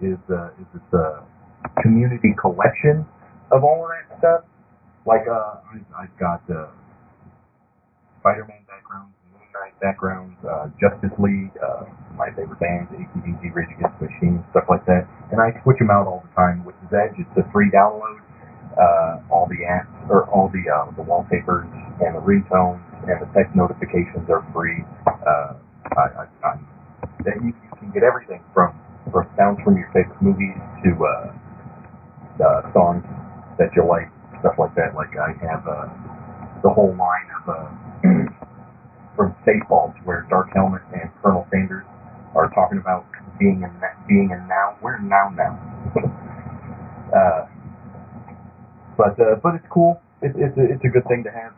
[0.00, 1.22] is uh, is this uh,
[1.82, 3.06] community collection
[3.50, 4.42] of all of that stuff.
[5.06, 6.70] Like uh, I, I've got uh,
[8.20, 13.98] Spider-Man backgrounds, Moon Knight backgrounds, uh, Justice League, uh, my favorite bands, ACDC, Rage Against
[13.98, 15.10] the Machine, stuff like that.
[15.34, 17.18] And I switch them out all the time with Zedge.
[17.18, 18.22] It's a free download.
[18.72, 21.68] Uh, all the apps or all the uh, the wallpapers
[22.00, 24.80] and the ringtones and the text notifications are free.
[25.04, 25.60] Uh,
[25.92, 26.56] I, I,
[27.24, 28.78] that you, you can get everything from
[29.10, 30.54] from sounds from your favorite movies
[30.86, 31.34] to uh,
[32.38, 33.02] uh, songs
[33.58, 34.08] that you like,
[34.40, 34.94] stuff like that.
[34.94, 35.90] Like I have uh,
[36.62, 37.68] the whole line of uh,
[39.18, 41.84] from Spaceballs, where Dark Helmet and Colonel Sandurz
[42.34, 43.04] are talking about
[43.38, 43.72] being in
[44.08, 44.78] being in now.
[44.80, 45.58] We're now now.
[47.10, 47.46] uh,
[48.96, 50.00] but uh, but it's cool.
[50.22, 51.52] It, it's a, it's a good thing to have.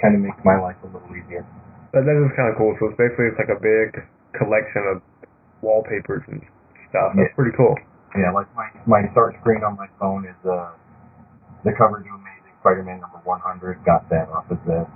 [0.00, 1.44] Kind of makes my life a little easier.
[1.92, 2.76] That is kind of cool.
[2.80, 3.96] So it's basically it's like a big
[4.36, 5.00] collection of
[5.66, 6.38] wallpapers and
[6.90, 7.12] stuff.
[7.18, 7.34] That's Yeah.
[7.34, 7.74] pretty cool.
[8.14, 10.70] Yeah, like my my start screen on my phone is uh
[11.64, 13.82] the cover to Amazing Spider-Man number 100.
[13.84, 14.86] Got that off of Zedge.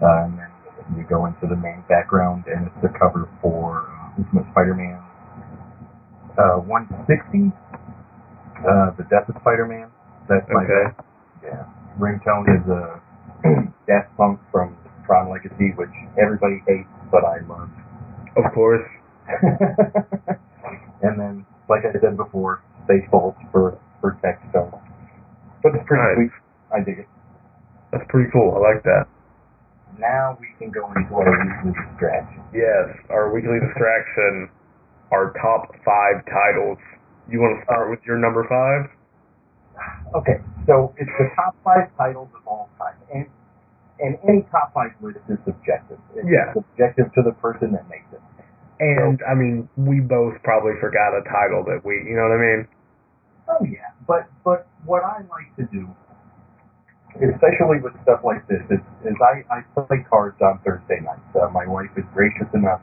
[0.00, 0.50] Uh, and then
[0.96, 5.02] you go into the main background, and it's the cover for uh, Ultimate Spider-Man
[6.38, 7.50] uh, 160.
[8.62, 9.90] Uh, the Death of Spider-Man.
[10.28, 10.86] That's my Okay.
[11.44, 11.66] yeah.
[11.98, 12.98] Ringtone is uh,
[13.86, 15.92] Daft Punk from Tron Legacy, which
[16.22, 17.68] everybody hates, but I love.
[18.38, 18.82] Of course.
[21.02, 24.72] and then, like I said before, Spaceballs for for text tone.
[25.62, 26.16] But it's pretty Nice.
[26.16, 26.32] sweet.
[26.72, 27.08] I dig it.
[27.92, 28.52] That's pretty cool.
[28.56, 29.06] I like that.
[29.98, 32.42] Now we can go into our weekly distraction.
[32.52, 34.50] Yes, our weekly distraction,
[35.12, 36.78] our top five titles.
[37.30, 38.90] You want to start with your number five?
[40.14, 43.26] Okay, so it's the top five titles of all time, and
[44.00, 45.98] and any top five list is subjective.
[46.14, 46.52] It's Yeah.
[46.52, 48.20] subjective to the person that makes it.
[48.84, 52.42] And I mean, we both probably forgot a title that we, you know what I
[52.44, 52.60] mean?
[53.48, 55.88] Oh yeah, but but what I like to do,
[57.16, 61.28] especially with stuff like this, is, is I I play cards on Thursday nights.
[61.36, 62.80] Uh, my wife is gracious enough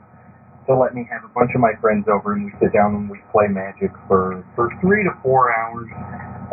[0.66, 3.10] to let me have a bunch of my friends over, and we sit down and
[3.10, 5.90] we play Magic for for three to four hours,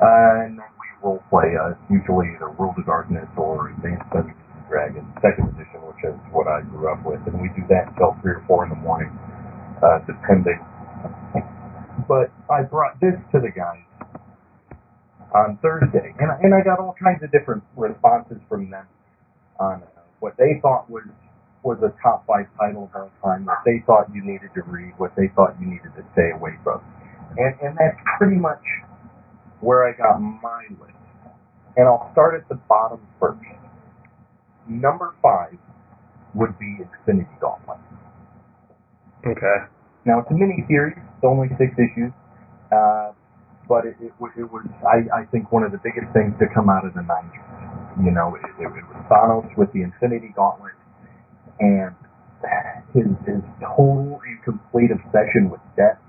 [0.02, 1.54] uh, and then we role play.
[1.54, 6.02] Uh, it's usually either World of Darkness or Advanced Dungeons and Dragons Second Edition, which
[6.02, 8.74] is what I grew up with, and we do that until three or four in
[8.74, 9.14] the morning,
[9.84, 10.60] uh, depending.
[12.08, 13.84] But I brought this to the guys
[15.36, 18.88] on Thursday, and I- and I got all kinds of different responses from them
[19.60, 21.06] on uh, what they thought was
[21.64, 24.94] was a top five title of all time, what they thought you needed to read,
[24.98, 26.82] what they thought you needed to stay away from,
[27.38, 28.64] and and that's pretty much
[29.62, 30.94] where I got my list.
[31.78, 33.42] And I'll start at the bottom first.
[34.68, 35.58] Number five
[36.36, 37.80] would be Infinity Gauntlet.
[39.30, 39.58] Okay.
[40.06, 42.12] Now it's a mini series, it's only six issues,
[42.72, 43.12] uh,
[43.68, 46.48] but it, it, wa- it was I, I think one of the biggest things to
[46.56, 47.46] come out of the '90s.
[48.04, 50.74] You know, it, it, it was Thanos with the Infinity Gauntlet,
[51.60, 51.94] and
[52.96, 56.00] his his total and complete obsession with death,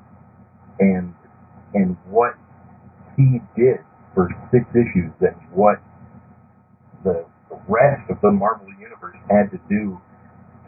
[0.79, 1.13] and
[1.75, 2.35] and what
[3.17, 5.83] he did for six issues, and what
[7.05, 7.27] the
[7.69, 10.01] rest of the Marvel universe had to do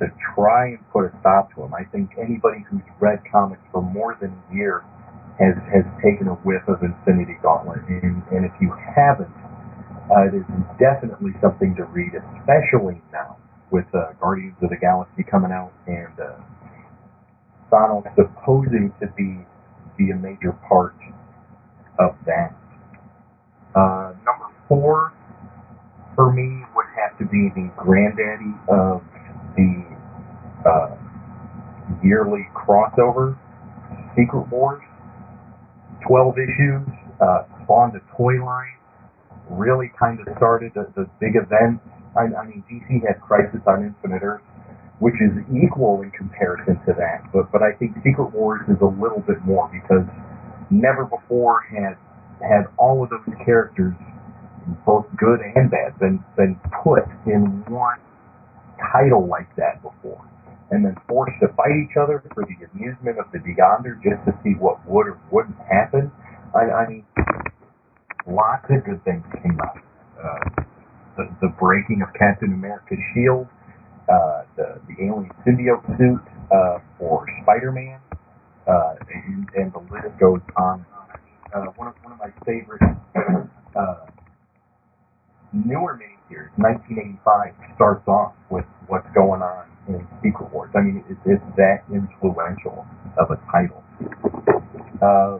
[0.01, 1.75] to try and put a stop to him.
[1.75, 4.85] I think anybody who's read comics for more than a year
[5.39, 9.33] has has taken a whiff of Infinity Gauntlet, and, and if you haven't,
[10.11, 10.47] uh, it is
[10.79, 13.37] definitely something to read, especially now
[13.71, 16.37] with uh, Guardians of the Galaxy coming out and uh,
[17.73, 19.41] Thanos supposing to be
[19.97, 20.97] be a major part
[21.99, 22.57] of that.
[23.75, 25.13] Uh, number four
[26.15, 29.03] for me would have to be the granddaddy of
[29.57, 29.85] the
[30.69, 30.97] uh,
[32.03, 33.39] yearly crossover,
[34.17, 34.83] Secret Wars.
[36.07, 36.83] 12 issues,
[37.21, 38.79] uh, spawned a toy line,
[39.51, 41.83] really kind of started the, the big events.
[42.17, 44.43] I, I mean, DC had Crisis on Infinite Earth,
[44.99, 48.91] which is equal in comparison to that, but, but I think Secret Wars is a
[49.01, 50.05] little bit more because
[50.71, 51.97] never before had
[52.43, 53.95] had all of those characters,
[54.85, 57.99] both good and bad, been, been put in one
[58.91, 60.25] title like that before
[60.73, 64.33] and then forced to fight each other for the amusement of the Beyonder just to
[64.43, 66.11] see what would or wouldn't happen.
[66.57, 67.05] I, I mean,
[68.27, 69.77] lots of good things came out.
[70.17, 70.65] Uh,
[71.17, 73.47] the, the breaking of Captain America's shield,
[74.09, 78.01] uh, the, the alien symbiote suit uh, for Spider-Man,
[78.67, 80.87] uh, and, and the list goes on.
[81.55, 82.81] Uh, one, of, one of my favorite
[83.77, 84.07] uh,
[85.53, 85.99] newer
[86.31, 90.71] miniseries, 1985, starts off with what's going on in Secret Wars.
[90.75, 92.87] I mean, it's, it's that influential
[93.19, 93.83] of a title.
[95.03, 95.39] Uh,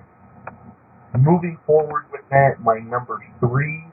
[1.19, 3.85] moving forward with that, my number three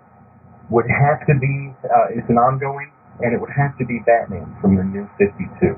[0.69, 4.55] would have to be, uh, it's an ongoing, and it would have to be Batman
[4.61, 5.75] from the new 52.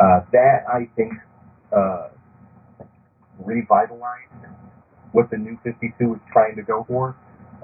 [0.00, 1.12] Uh, that, I think,
[1.76, 2.08] uh,
[3.44, 4.30] revitalized
[5.12, 7.16] what the new 52 is trying to go for,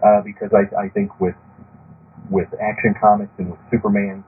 [0.04, 1.34] uh, because I, I think with
[2.31, 4.24] with Action Comics and with Superman,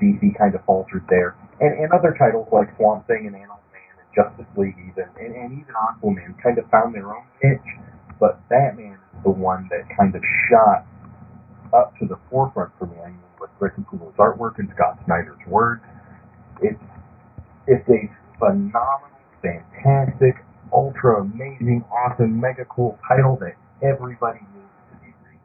[0.00, 3.94] DC kind of faltered there, and, and other titles like Swamp Thing and Animal Man
[4.00, 7.72] and Justice League even, and, and even Aquaman kind of found their own niche,
[8.18, 10.86] but Batman is the one that kind of shot
[11.72, 12.96] up to the forefront for me.
[13.00, 15.82] I mean, with Rick and Capullo's artwork and Scott Snyder's words,
[16.60, 16.82] it's
[17.66, 25.14] it's a phenomenal, fantastic, ultra amazing, awesome, mega cool title that everybody needs to be
[25.22, 25.40] reading.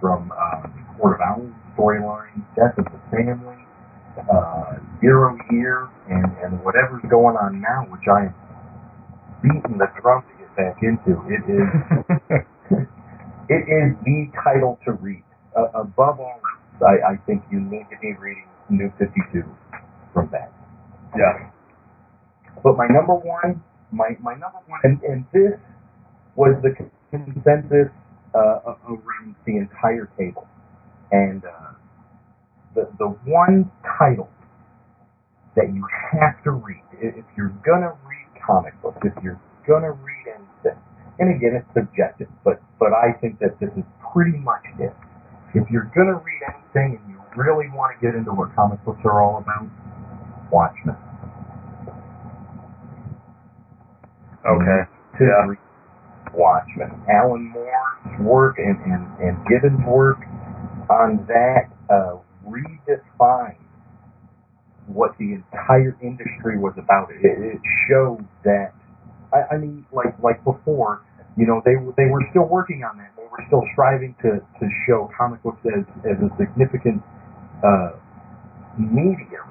[0.00, 3.58] From um, Court of Owls storyline, Death of the Family,
[4.30, 8.34] uh, Zero Year, and, and whatever's going on now, which I am
[9.42, 11.18] beating the drum to get back into.
[11.26, 11.66] It is
[13.50, 15.24] it is the title to read.
[15.58, 19.42] Uh, above all else, I, I think you need to be reading New 52
[20.14, 20.52] from that.
[21.18, 21.50] yeah.
[22.62, 25.58] But my number one, my, my number one, and, and this
[26.36, 26.72] was the
[27.10, 27.92] consensus
[28.34, 30.46] uh, around the entire table.
[31.12, 31.72] And uh,
[32.74, 34.30] the, the one title
[35.56, 39.82] that you have to read, if you're going to read comic books, if you're going
[39.82, 40.80] to read anything,
[41.18, 44.96] and again, it's subjective, but, but I think that this is pretty much it.
[45.54, 48.82] If you're going to read anything and you really want to get into what comic
[48.84, 49.68] books are all about,
[50.50, 50.96] Watchmen.
[54.48, 54.88] Okay.
[55.18, 55.54] to Yeah.
[56.32, 56.90] Watchmen.
[57.12, 60.18] Alan Moore's work and, and, and Gibbons' work
[60.92, 63.56] on that uh, redefined
[64.86, 67.10] what the entire industry was about.
[67.10, 68.74] It, it showed that
[69.32, 71.02] I, I mean, like like before,
[71.36, 73.12] you know, they they were still working on that.
[73.16, 77.02] They were still striving to to show comic books as as a significant
[77.64, 77.96] uh,
[78.78, 79.48] medium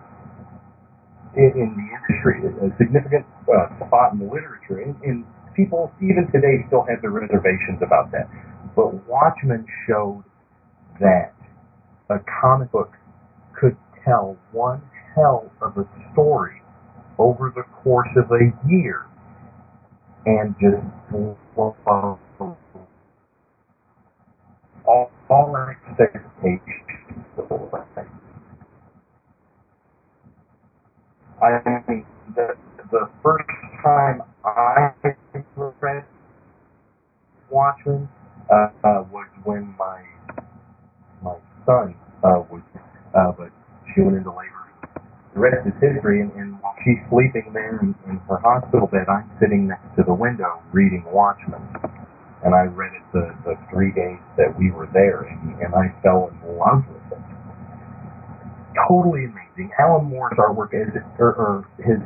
[1.35, 5.25] in, in the industry, a significant uh, spot in the literature, and, and
[5.55, 8.29] people even today still have their reservations about that.
[8.75, 10.23] But Watchmen showed
[11.01, 11.33] that
[12.09, 12.93] a comic book
[13.59, 14.81] could tell one
[15.15, 16.61] hell of a story
[17.19, 19.05] over the course of a year
[20.25, 20.85] and just
[24.85, 26.61] all, all expectations.
[31.41, 32.55] I mean, the,
[32.91, 33.49] the first
[33.83, 34.91] time I
[35.55, 36.05] read
[37.49, 38.09] Watchmen
[38.51, 40.10] uh, uh, was when my my
[41.65, 42.61] son uh, was,
[43.15, 43.49] uh, but
[43.93, 44.67] she went into labor.
[45.33, 49.07] The rest is history, and, and while she's sleeping there in, in her hospital bed,
[49.07, 51.63] I'm sitting next to the window reading Watchmen.
[52.43, 55.93] And I read it the, the three days that we were there, and, and I
[56.01, 57.23] fell in love with it.
[58.89, 59.71] Totally amazing.
[59.79, 60.89] Alan Moore's artwork is,
[61.19, 62.01] or, or his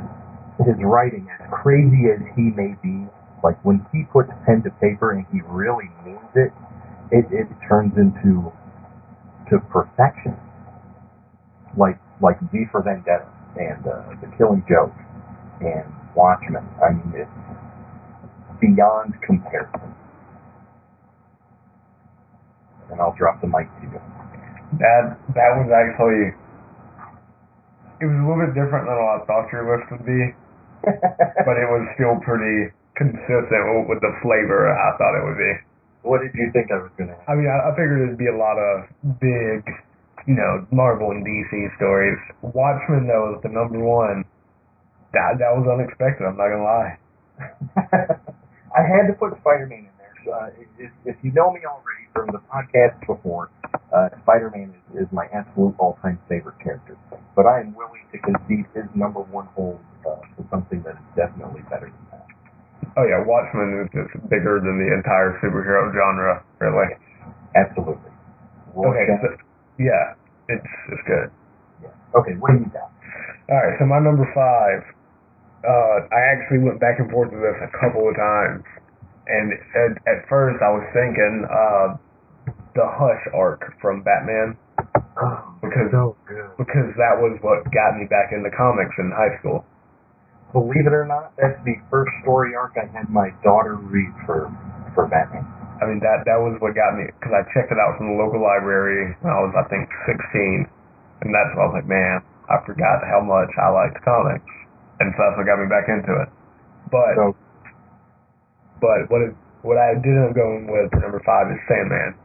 [0.64, 3.08] his writing, as crazy as he may be,
[3.44, 6.52] like when he puts pen to paper and he really means it,
[7.12, 8.52] it, it turns into
[9.50, 10.36] to perfection.
[11.78, 13.28] Like like V for Vendetta
[13.60, 14.96] and uh, The Killing Joke
[15.62, 15.86] and
[16.16, 16.64] Watchmen.
[16.80, 17.32] I mean, it's
[18.60, 19.94] beyond comparison.
[22.92, 24.02] And I'll drop the mic to you.
[24.80, 26.36] That that was actually
[28.02, 30.22] it was a little bit different than what I thought your list would be,
[31.48, 35.54] but it was still pretty consistent with the flavor I thought it would be.
[36.06, 37.26] What did you think I was going to have?
[37.26, 38.86] I mean, I, I figured it'd be a lot of
[39.18, 39.66] big,
[40.30, 41.50] you know, Marvel and DC
[41.82, 42.22] stories.
[42.46, 44.24] Watchmen, though, is the number one.
[45.18, 46.28] That that was unexpected.
[46.28, 46.94] I'm not gonna lie.
[48.78, 50.16] I had to put Spider-Man in there.
[50.26, 53.50] So, uh, if, if you know me already from the podcast before,
[53.96, 56.98] uh, Spider-Man is, is my absolute all-time favorite character.
[57.36, 61.08] But I am willing to concede his number one hold uh, to something that is
[61.16, 62.05] definitely better than.
[62.98, 66.96] Oh yeah, Watchmen is just bigger than the entire superhero genre, really.
[67.56, 68.12] Absolutely.
[68.76, 69.28] Okay, so,
[69.80, 70.16] yeah,
[70.48, 71.28] it's it's good.
[71.84, 71.92] yeah.
[72.20, 72.92] Okay, what do you got?
[73.52, 74.80] All right, so my number five,
[75.64, 78.64] uh, I actually went back and forth with this a couple of times,
[79.28, 81.88] and at, at first I was thinking uh,
[82.76, 84.56] the Hush arc from Batman
[85.16, 86.16] Oh, Because- so
[86.60, 89.64] because that was what got me back into comics in high school.
[90.56, 94.48] Believe it or not, that's the first story arc I had my daughter read for
[94.96, 95.44] for Batman.
[95.84, 98.18] I mean that that was what got me because I checked it out from the
[98.18, 100.64] local library when I was I think 16,
[101.28, 104.48] and that's when I was like, man, I forgot how much I liked comics,
[105.04, 106.30] and so that's what got me back into it.
[106.90, 107.26] But So
[108.82, 112.18] but what it, what I did end up going with number five is Sandman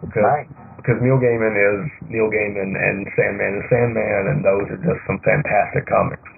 [0.00, 0.50] because nice.
[0.80, 5.20] because Neil Gaiman is Neil Gaiman and Sandman is Sandman, and those are just some
[5.26, 6.31] fantastic comics.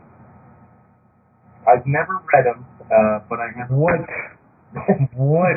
[1.68, 4.00] I've never read them, uh, but I have What
[5.14, 5.56] what?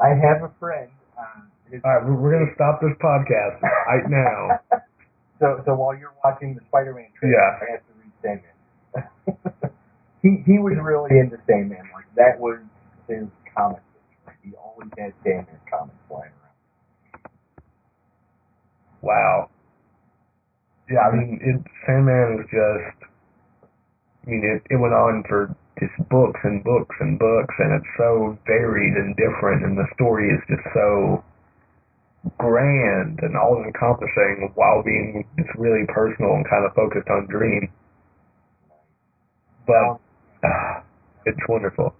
[0.00, 0.90] I have a friend.
[1.18, 4.60] Uh, his, All right, we're, we're gonna stop this podcast right now.
[5.40, 7.58] so so while you're watching the Spider-Man trailer, Yeah.
[7.66, 8.56] I have to read Sandman.
[10.22, 11.88] he he was really into Sandman.
[11.94, 12.58] Like that was
[13.08, 13.26] his
[13.56, 13.82] comic.
[14.24, 14.34] book.
[14.44, 17.32] He always had Sandman comics flying around.
[19.02, 19.50] Wow.
[20.90, 22.97] Yeah, I mean, it, Sandman is just.
[24.28, 27.92] I mean, it it went on for just books and books and books, and it's
[27.96, 31.24] so varied and different, and the story is just so
[32.36, 37.72] grand and all encompassing while being just really personal and kind of focused on Dream.
[39.66, 39.96] But
[40.44, 40.84] ah,
[41.24, 41.94] it's wonderful.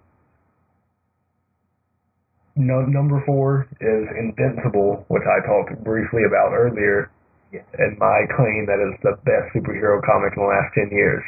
[2.55, 7.09] No, number four is Invincible, which I talked briefly about earlier,
[7.53, 11.23] and my claim that is the best superhero comic in the last 10 years.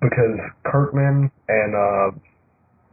[0.00, 2.10] Because Kirkman and, uh,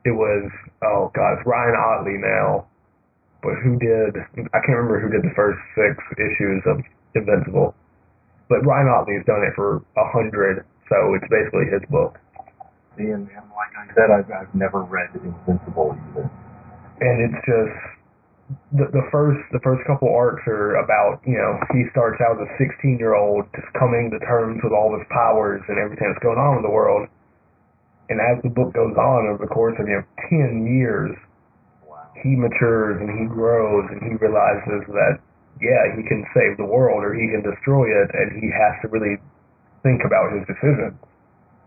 [0.05, 0.51] it was,
[0.84, 2.68] oh god, it's Ryan Ottley now,
[3.43, 4.16] but who did,
[4.53, 6.80] I can't remember who did the first six issues of
[7.16, 7.76] Invincible.
[8.49, 12.16] But Ryan Ottley's done it for a hundred, so it's basically his book.
[12.97, 16.32] And, and like I said, I've I've never read Invincible either.
[17.01, 17.76] and it's just
[18.72, 22.48] the the first the first couple arcs are about you know he starts out as
[22.48, 26.24] a 16 year old just coming to terms with all his powers and everything that's
[26.24, 27.08] going on in the world,
[28.08, 31.12] and as the book goes on over the course of you know 10 years,
[31.84, 32.08] Wow.
[32.24, 35.20] he matures and he grows and he realizes that
[35.60, 38.88] yeah, he can save the world or he can destroy it, and he has to
[38.88, 39.18] really
[39.84, 40.95] think about his decisions.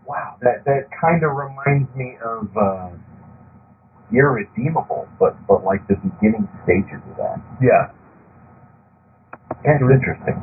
[0.07, 2.89] Wow, that that kind of reminds me of uh,
[4.13, 7.37] Irredeemable, but but like the beginning stages of that.
[7.61, 7.91] Yeah,
[9.63, 10.37] That's interesting.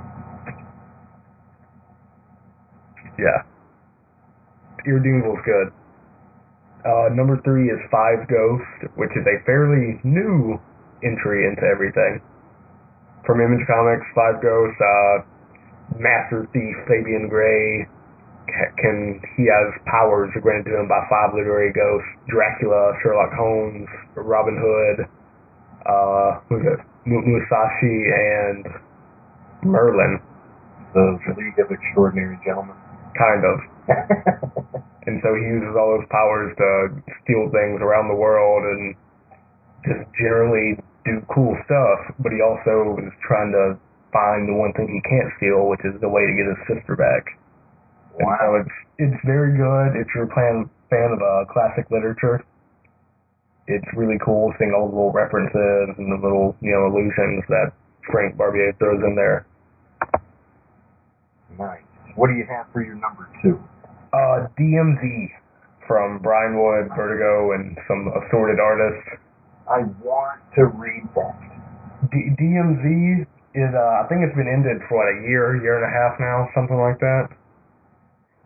[3.18, 3.42] yeah.
[4.86, 5.68] Irredeemable's good.
[6.86, 10.56] Uh, number three is Five Ghost, which is a fairly new
[11.04, 12.22] entry into everything.
[13.26, 15.16] From Image Comics, Five Ghost, uh,
[15.98, 17.86] Master Thief Fabian Gray
[18.78, 24.56] can he has powers granted to him by five literary ghosts: Dracula, Sherlock Holmes, Robin
[24.56, 25.06] Hood,
[25.86, 26.80] uh, who's it?
[27.06, 28.66] Musashi, and
[29.64, 30.20] Merlin,
[30.92, 32.76] The League of Extraordinary Gentlemen.
[33.16, 33.56] kind of.
[35.08, 36.68] And so he uses all those powers to
[37.24, 38.92] steal things around the world and
[39.88, 40.76] just generally
[41.08, 42.12] do cool stuff.
[42.20, 43.80] But he also is trying to
[44.12, 46.92] find the one thing he can't steal, which is the way to get his sister
[46.92, 47.37] back.
[48.18, 48.62] And so wow.
[48.62, 49.98] it's it's very good.
[49.98, 52.44] If you're a fan fan of uh, classic literature,
[53.66, 57.72] it's really cool seeing all the little references and the little you know allusions that
[58.10, 59.46] Frank Barbiere throws in there.
[61.58, 61.82] Nice.
[62.16, 63.58] What do you have for your number two?
[64.12, 65.30] Uh, DMZ
[65.86, 69.08] from Brian Wood, Vertigo, and some assorted artists.
[69.68, 71.36] I want to read that.
[72.12, 75.84] D- DMZ is, uh, I think it's been ended for what, a year, year and
[75.84, 77.28] a half now, something like that.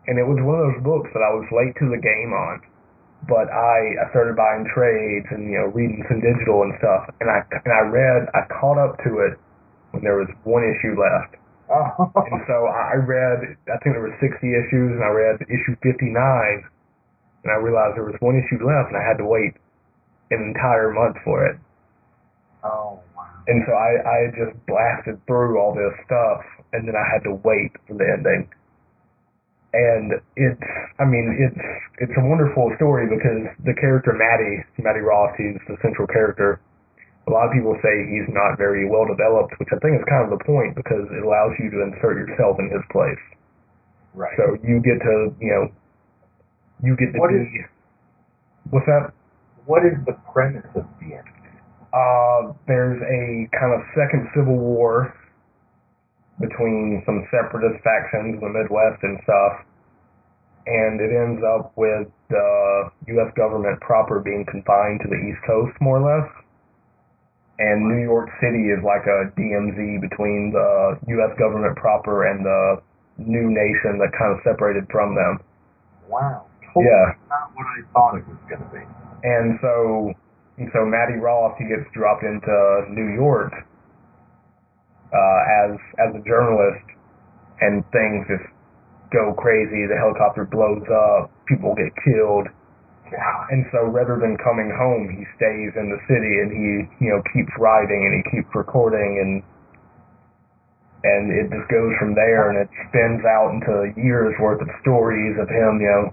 [0.07, 2.63] And it was one of those books that I was late to the game on.
[3.29, 7.07] But I, I started buying trades and, you know, reading some digital and stuff.
[7.23, 9.39] And I, and I read, I caught up to it
[9.95, 11.39] when there was one issue left.
[11.71, 15.77] Oh, And so I read, I think there were 60 issues, and I read issue
[15.81, 16.13] 59,
[17.45, 19.55] and I realized there was one issue left, and I had to wait
[20.31, 21.57] an entire month for it.
[22.65, 23.25] oh wow.
[23.47, 26.43] And so I, I had just blasted through all this stuff,
[26.73, 28.49] and then I had to wait for the ending.
[29.73, 30.61] And it's,
[31.01, 31.57] I mean, it's
[32.05, 36.61] it's a wonderful story because the character Matty, Matty Roth, he's the central character.
[37.27, 40.29] A lot of people say he's not very well developed, which I think is kind
[40.29, 43.23] of the point because it allows you to insert yourself in his place.
[44.13, 44.37] Right.
[44.37, 45.65] So you get to, you know,
[46.85, 47.41] you get to What be.
[47.41, 47.71] is-
[48.69, 49.13] what's that?
[49.65, 51.25] what is the premise of DMZ?
[51.95, 55.15] Uh, there's a kind of second civil war
[56.41, 59.55] between some separatist factions in the Midwest and stuff,
[60.67, 63.31] and it ends up with uh, the U.S.
[63.37, 66.29] government proper being confined to the East Coast, more or less.
[67.59, 71.33] And New York City is like a DMZ between the U.S.
[71.39, 72.83] government proper and the
[73.19, 75.39] new nation that kind of separated from them.
[76.09, 76.47] Wow.
[76.73, 77.13] Totally Yeah.
[77.29, 78.83] not what I thought it was going to be.
[79.23, 80.11] And so,
[80.59, 83.53] and so Matty Roth, he gets dropped into New York
[85.13, 86.85] uh, as as a journalist,
[87.61, 88.49] and things just
[89.13, 89.87] go crazy.
[89.87, 92.49] The helicopter blows up, people get killed,
[93.53, 97.21] and so rather than coming home, he stays in the city and he you know
[97.37, 99.33] keeps writing and he keeps recording and
[101.05, 105.35] and it just goes from there and it spins out into years worth of stories
[105.37, 106.05] of him you know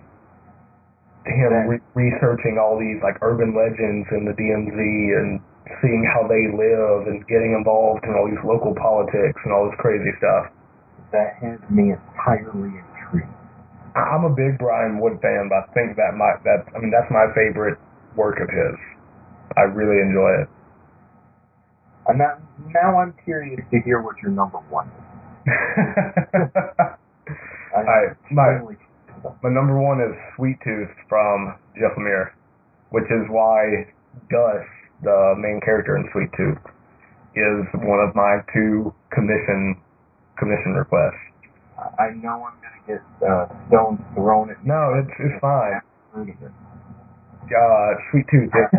[1.30, 5.39] him re- researching all these like urban legends in the DMZ and
[5.82, 9.78] seeing how they live and getting involved in all these local politics and all this
[9.78, 10.50] crazy stuff.
[11.13, 13.33] That has me entirely intrigued.
[13.97, 17.09] I'm a big Brian Wood fan, but I think that might that I mean that's
[17.09, 17.78] my favorite
[18.16, 18.78] work of his.
[19.58, 20.50] I really enjoy it.
[22.08, 22.37] And now,
[22.74, 25.04] now I'm curious to hear what your number one is.
[27.75, 32.32] I'm Alright, my extremely curious about my number one is Sweet Tooth from Jeff Lemire,
[32.89, 33.86] which is why
[34.29, 34.66] Gus,
[35.04, 36.63] the main character in Sweet Tooth,
[37.36, 39.78] is one of my two commission
[40.38, 41.20] commission requests.
[41.78, 44.67] I know I'm going to get uh, stones thrown at me.
[44.67, 45.80] No, it's it's fine.
[46.16, 48.76] Uh, Sweet Tooth, it's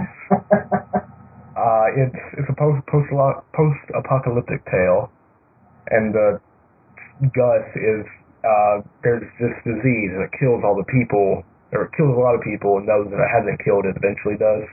[1.57, 3.09] uh, it's it's a post post
[3.57, 5.11] post apocalyptic tale,
[5.91, 6.39] and uh,
[7.33, 8.05] Gus is
[8.45, 12.35] uh, there's this disease and it kills all the people, or it kills a lot
[12.35, 14.65] of people, and those that it hasn't killed it eventually does.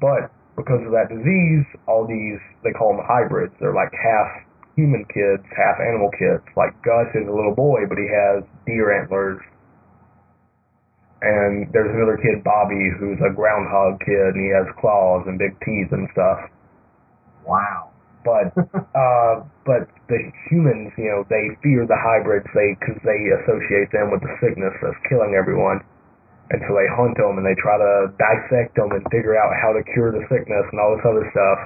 [0.00, 3.54] But because of that disease, all these they call them hybrids.
[3.60, 4.44] They're like half
[4.76, 6.44] human kids, half animal kids.
[6.56, 9.40] Like Gus is a little boy, but he has deer antlers.
[11.22, 15.52] And there's another kid, Bobby, who's a groundhog kid, and he has claws and big
[15.60, 16.48] teeth and stuff.
[17.44, 17.90] wow.
[18.24, 18.52] But
[18.96, 24.10] uh, but the humans, you know, they fear the hybrids, they because they associate them
[24.12, 25.80] with the sickness that's killing everyone.
[26.50, 29.70] And so they hunt them and they try to dissect them and figure out how
[29.70, 31.58] to cure the sickness and all this other stuff.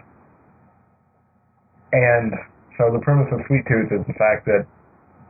[1.96, 2.36] And
[2.76, 4.68] so the premise of Sweet Tooth is the fact that,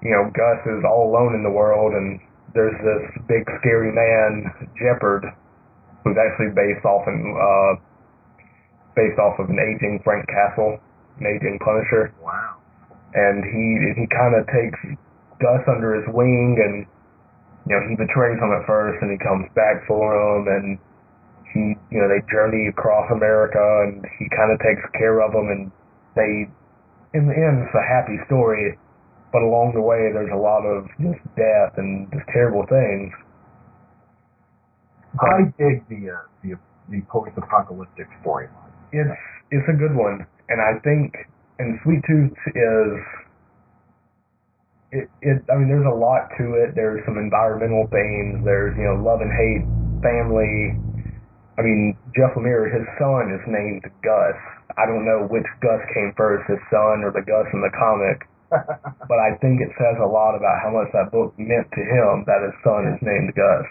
[0.03, 2.19] you know, Gus is all alone in the world and
[2.51, 5.23] there's this big scary man, Jepperd,
[6.03, 7.79] who's actually based off in uh
[8.95, 10.79] based off of an aging Frank Castle,
[11.19, 12.15] an aging Punisher.
[12.23, 12.59] Wow.
[13.15, 14.79] And he he kinda takes
[15.39, 16.87] Gus under his wing and
[17.67, 20.67] you know, he betrays him at first and he comes back for him and
[21.53, 25.49] he, you know, they journey across America and he kind of takes care of them
[25.49, 25.73] and
[26.15, 26.49] they,
[27.17, 28.77] in the end, it's a happy story,
[29.33, 33.13] but along the way there's a lot of just death and just terrible things.
[35.21, 36.59] I dig the uh, the
[36.91, 38.75] the post-apocalyptic storyline.
[38.91, 39.15] It's
[39.51, 41.15] it's a good one, and I think
[41.59, 42.99] and Sweet Tooth is
[44.95, 46.79] it, it I mean there's a lot to it.
[46.79, 48.47] There's some environmental themes.
[48.47, 49.67] There's you know love and hate,
[50.01, 50.79] family.
[51.59, 54.39] I mean Jeff Lemire, his son is named Gus.
[54.79, 58.23] I don't know which Gus came first, his son or the Gus in the comic,
[59.11, 62.23] but I think it says a lot about how much that book meant to him
[62.31, 63.67] that his son is named Gus.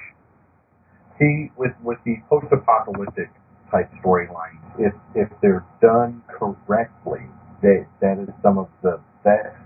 [1.19, 3.31] He, with with the post-apocalyptic
[3.71, 7.23] type storylines, if if they're done correctly,
[7.63, 9.62] that that is some of the best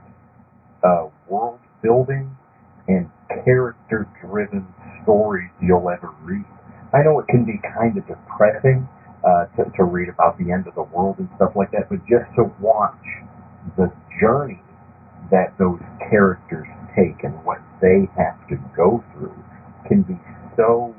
[0.84, 2.36] uh, world building
[2.88, 3.10] and
[3.46, 4.66] character driven
[5.04, 6.46] stories you'll ever read.
[6.94, 8.88] I know it can be kind of depressing
[9.26, 12.00] uh, to, to read about the end of the world and stuff like that, but
[12.08, 12.96] just to watch
[13.76, 13.92] the
[14.22, 14.62] journey
[15.32, 15.80] that those
[16.10, 19.36] characters take and what they have to go through
[19.88, 20.18] can be
[20.56, 20.96] so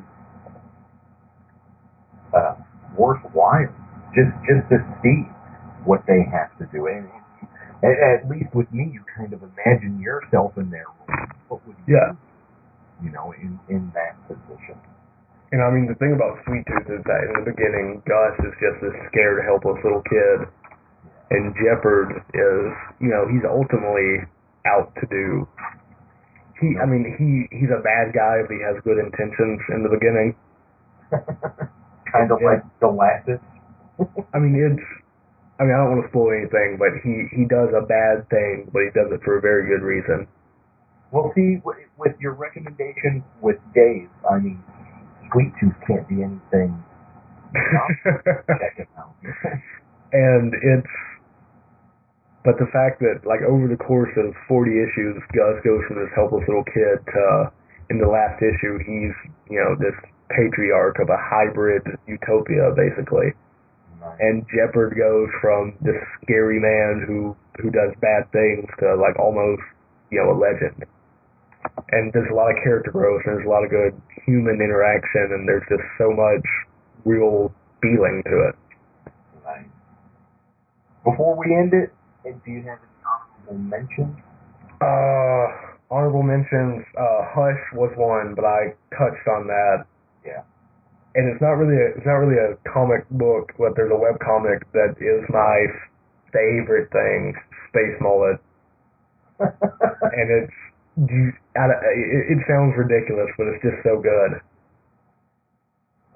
[2.37, 2.55] uh,
[2.97, 3.75] worthwhile.
[4.15, 5.29] Just just to see
[5.85, 7.09] what they have to do, and,
[7.83, 11.27] and at least with me, you kind of imagine yourself in their role.
[11.49, 12.13] What would you, Yeah.
[12.13, 14.79] do, you know, in in that position?
[15.53, 18.55] And I mean, the thing about Sweet Tooth is that in the beginning, Gus is
[18.61, 20.49] just this scared, helpless little kid,
[21.31, 24.27] and Jepperd is, you know, he's ultimately
[24.67, 25.49] out to do.
[26.61, 29.89] He, I mean, he he's a bad guy, but he has good intentions in the
[29.91, 30.35] beginning.
[32.13, 32.59] kind of Yeah.
[32.59, 33.41] like Galactus.
[34.35, 34.98] I mean, it's.
[35.59, 38.71] I mean, I don't want to spoil anything, but he he does a bad thing,
[38.73, 40.29] but he does it for a very good reason.
[41.11, 44.63] Well, see, with your recommendation with Dave, I mean,
[45.33, 46.85] Sweet Tooth can't be anything.
[47.55, 49.17] Check it out.
[50.13, 50.95] and it's
[52.45, 56.13] but the fact that like over the course of 40 issues gus goes from this
[56.15, 57.53] helpless little kid to
[57.91, 59.17] in the last issue he's
[59.51, 59.97] you know this
[60.29, 63.33] patriarch of a hybrid utopia basically.
[64.21, 69.63] And jepperd goes from this scary man who who does bad things to like almost
[70.11, 70.85] you know a legend
[71.91, 73.95] and there's a lot of character growth and there's a lot of good
[74.25, 76.47] human interaction and there's just so much
[77.05, 77.53] real
[77.83, 78.55] feeling to it
[79.45, 79.65] Nice.
[81.05, 81.91] Before we end it,
[82.45, 84.17] do you have any honorable mentions?
[84.81, 85.47] Uh,
[85.91, 86.85] honorable mentions.
[86.99, 89.87] Uh, Hush was one, but I touched on that,
[90.25, 90.43] Yeah.
[91.15, 94.19] And it's not really a, it's not really a comic book, but there's a web
[94.21, 95.67] comic that is my
[96.33, 97.35] favorite thing,
[97.71, 98.39] Space Mullet,
[99.41, 100.53] and it's
[101.11, 104.41] you, I, it, it sounds ridiculous, but it's just so good.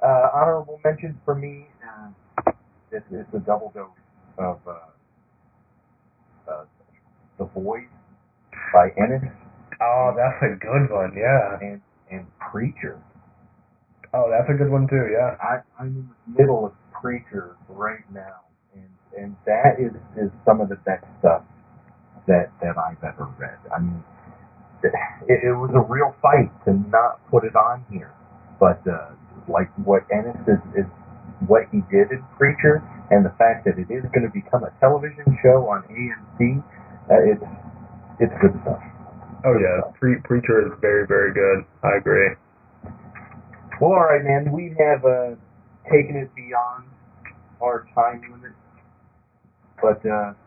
[0.03, 1.67] uh, honorable mentions for me.
[1.83, 2.53] Uh,
[2.93, 3.89] it's, it's a double dose
[4.39, 4.73] of uh,
[6.51, 6.65] uh,
[7.39, 7.89] The Boys
[8.73, 9.23] by Ennis
[9.81, 11.13] Oh, that's a good one.
[11.17, 11.59] Yeah.
[11.61, 13.01] and and Preacher.
[14.15, 15.09] Oh, that's a good one too.
[15.13, 15.37] Yeah.
[15.41, 16.73] I, I'm in the middle of
[17.03, 21.43] Preacher right now, and and that is is some of the best stuff
[22.29, 23.59] that that I've ever read.
[23.75, 24.05] I mean,
[24.85, 24.93] it,
[25.29, 28.15] it was a real fight to not put it on here,
[28.61, 29.13] but uh,
[29.49, 30.89] like what Ennis is, is
[31.49, 34.73] what he did in Preacher, and the fact that it is going to become a
[34.81, 36.63] television show on AMC,
[37.11, 37.47] uh, it's
[38.21, 38.83] it's good stuff.
[39.47, 39.91] Oh yeah.
[39.99, 41.67] Pre- Preacher is very very good.
[41.83, 42.35] I agree.
[43.83, 44.55] Well, all right, man.
[44.55, 45.35] We have uh,
[45.91, 46.87] taken it beyond
[47.59, 48.55] our time limit,
[49.83, 50.39] but uh,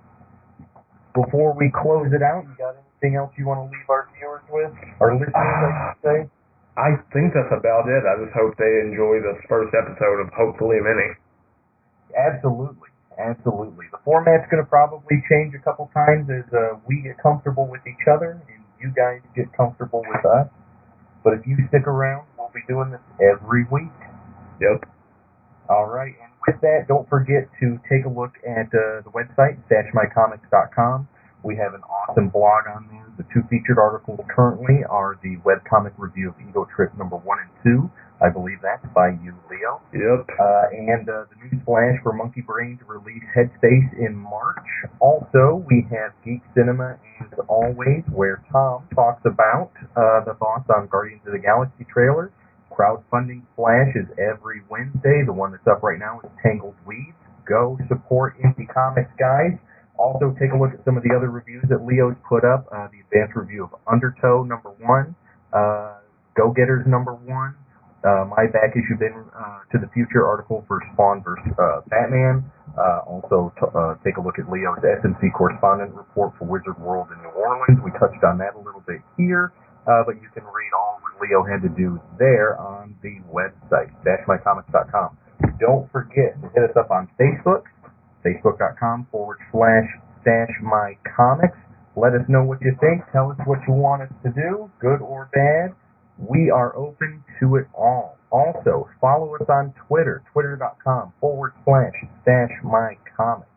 [1.11, 4.39] before we close it out, you got anything else you want to leave our viewers
[4.47, 4.71] with,
[5.03, 6.19] our listeners, I should say?
[6.79, 8.07] I think that's about it.
[8.07, 11.19] I just hope they enjoy this first episode of hopefully many.
[12.15, 12.87] Absolutely,
[13.19, 13.91] absolutely.
[13.91, 17.83] The format's going to probably change a couple times as uh, we get comfortable with
[17.83, 20.47] each other and you guys get comfortable with us.
[21.19, 23.93] But if you stick around, be doing this every week.
[24.63, 24.87] Yep.
[25.69, 29.59] All right, and with that, don't forget to take a look at uh, the website,
[29.67, 31.07] stashmycomics.com.
[31.43, 33.05] We have an awesome blog on there.
[33.17, 37.51] The two featured articles currently are the webcomic review of Ego Trip number one and
[37.63, 37.91] two,
[38.23, 39.81] I believe that's by you, Leo.
[39.91, 40.29] Yep.
[40.39, 44.65] Uh, and uh, the new splash for Monkey Brain to release Headspace in March.
[44.99, 50.87] Also, we have Geek Cinema as always, where Tom talks about uh, the thoughts on
[50.87, 52.31] Guardians of the Galaxy trailer.
[52.75, 55.23] Crowdfunding Splash is every Wednesday.
[55.25, 57.15] The one that's up right now is Tangled Weeds.
[57.47, 59.57] Go support Indie Comics, guys.
[59.97, 62.67] Also, take a look at some of the other reviews that Leo's put up.
[62.67, 65.15] Uh, the advanced review of Undertow, number one.
[65.53, 66.03] Uh,
[66.35, 67.55] Go Getters, number one
[68.05, 72.45] uh, my back issue bin uh, to the future article for Spawn versus uh, Batman.
[72.77, 73.65] Uh, also, t-
[74.05, 77.81] take a look at Leo's SMC correspondent report for Wizard World in New Orleans.
[77.81, 79.53] We touched on that a little bit here,
[79.85, 85.17] but you can read all Leo had to do there on the website, stashmycomics.com.
[85.59, 87.63] Don't forget to hit us up on Facebook,
[88.25, 89.85] facebook.com forward slash
[90.21, 91.57] stash my comics.
[91.95, 93.03] Let us know what you think.
[93.13, 95.75] Tell us what you want us to do, good or bad.
[96.17, 98.17] We are open to it all.
[98.31, 103.49] Also, follow us on Twitter, twitter.com forward slash stash my comics.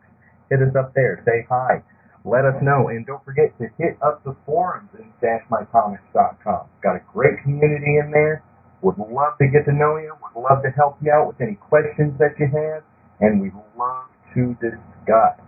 [0.49, 1.21] Hit us up there.
[1.25, 1.83] Say hi.
[2.25, 2.89] Let us know.
[2.89, 6.67] And don't forget to hit up the forums in stashmycomics.com.
[6.83, 8.43] Got a great community in there.
[8.81, 10.15] Would love to get to know you.
[10.35, 12.83] Would love to help you out with any questions that you have.
[13.19, 15.39] And we'd love to discuss.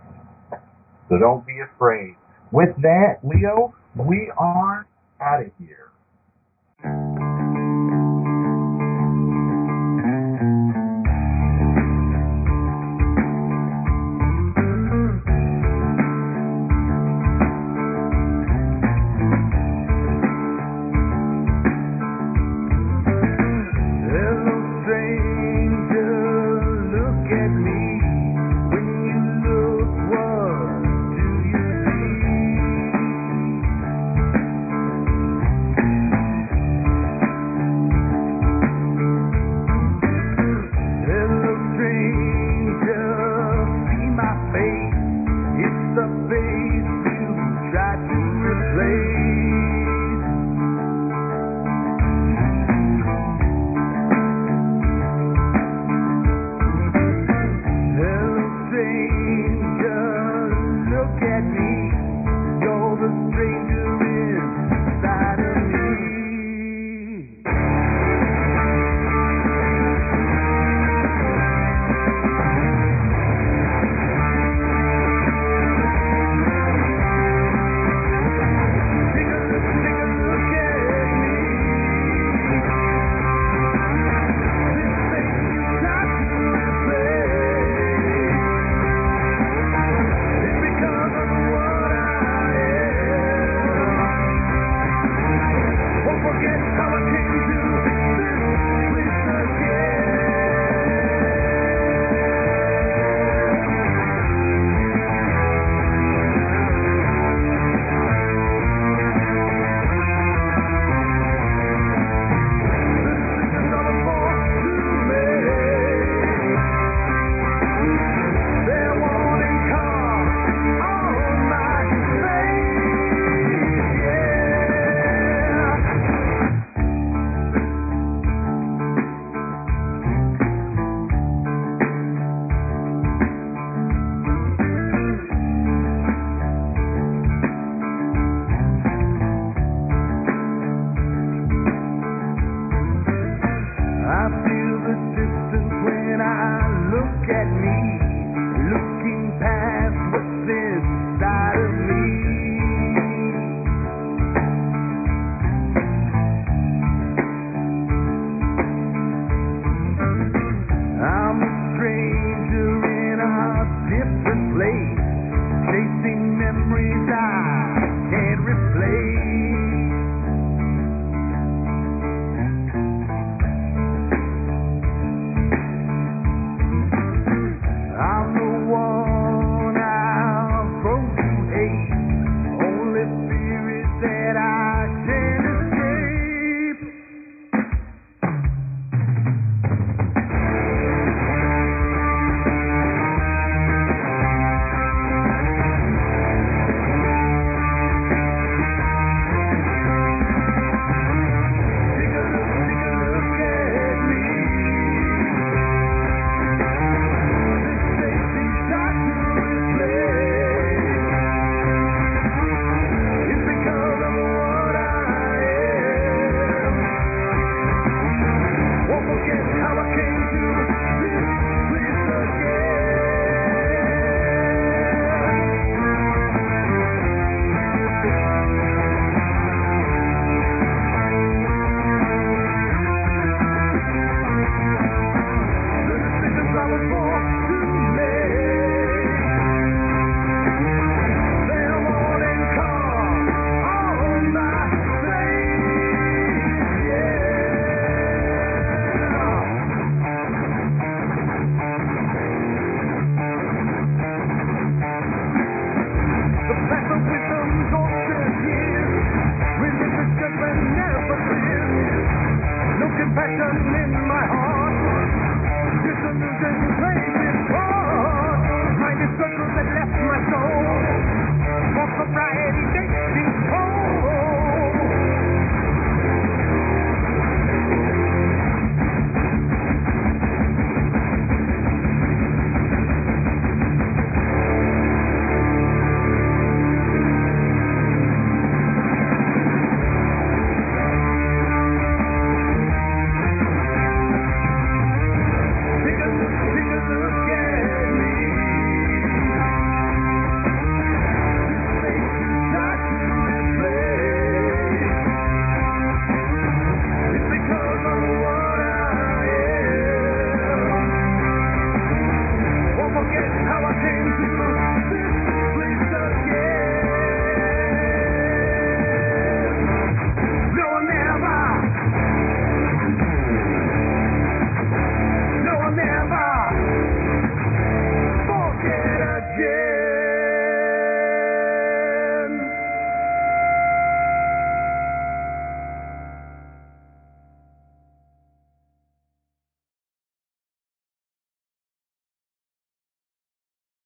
[1.10, 2.16] So don't be afraid.
[2.52, 4.88] With that, Leo, we are
[5.22, 5.91] out of here.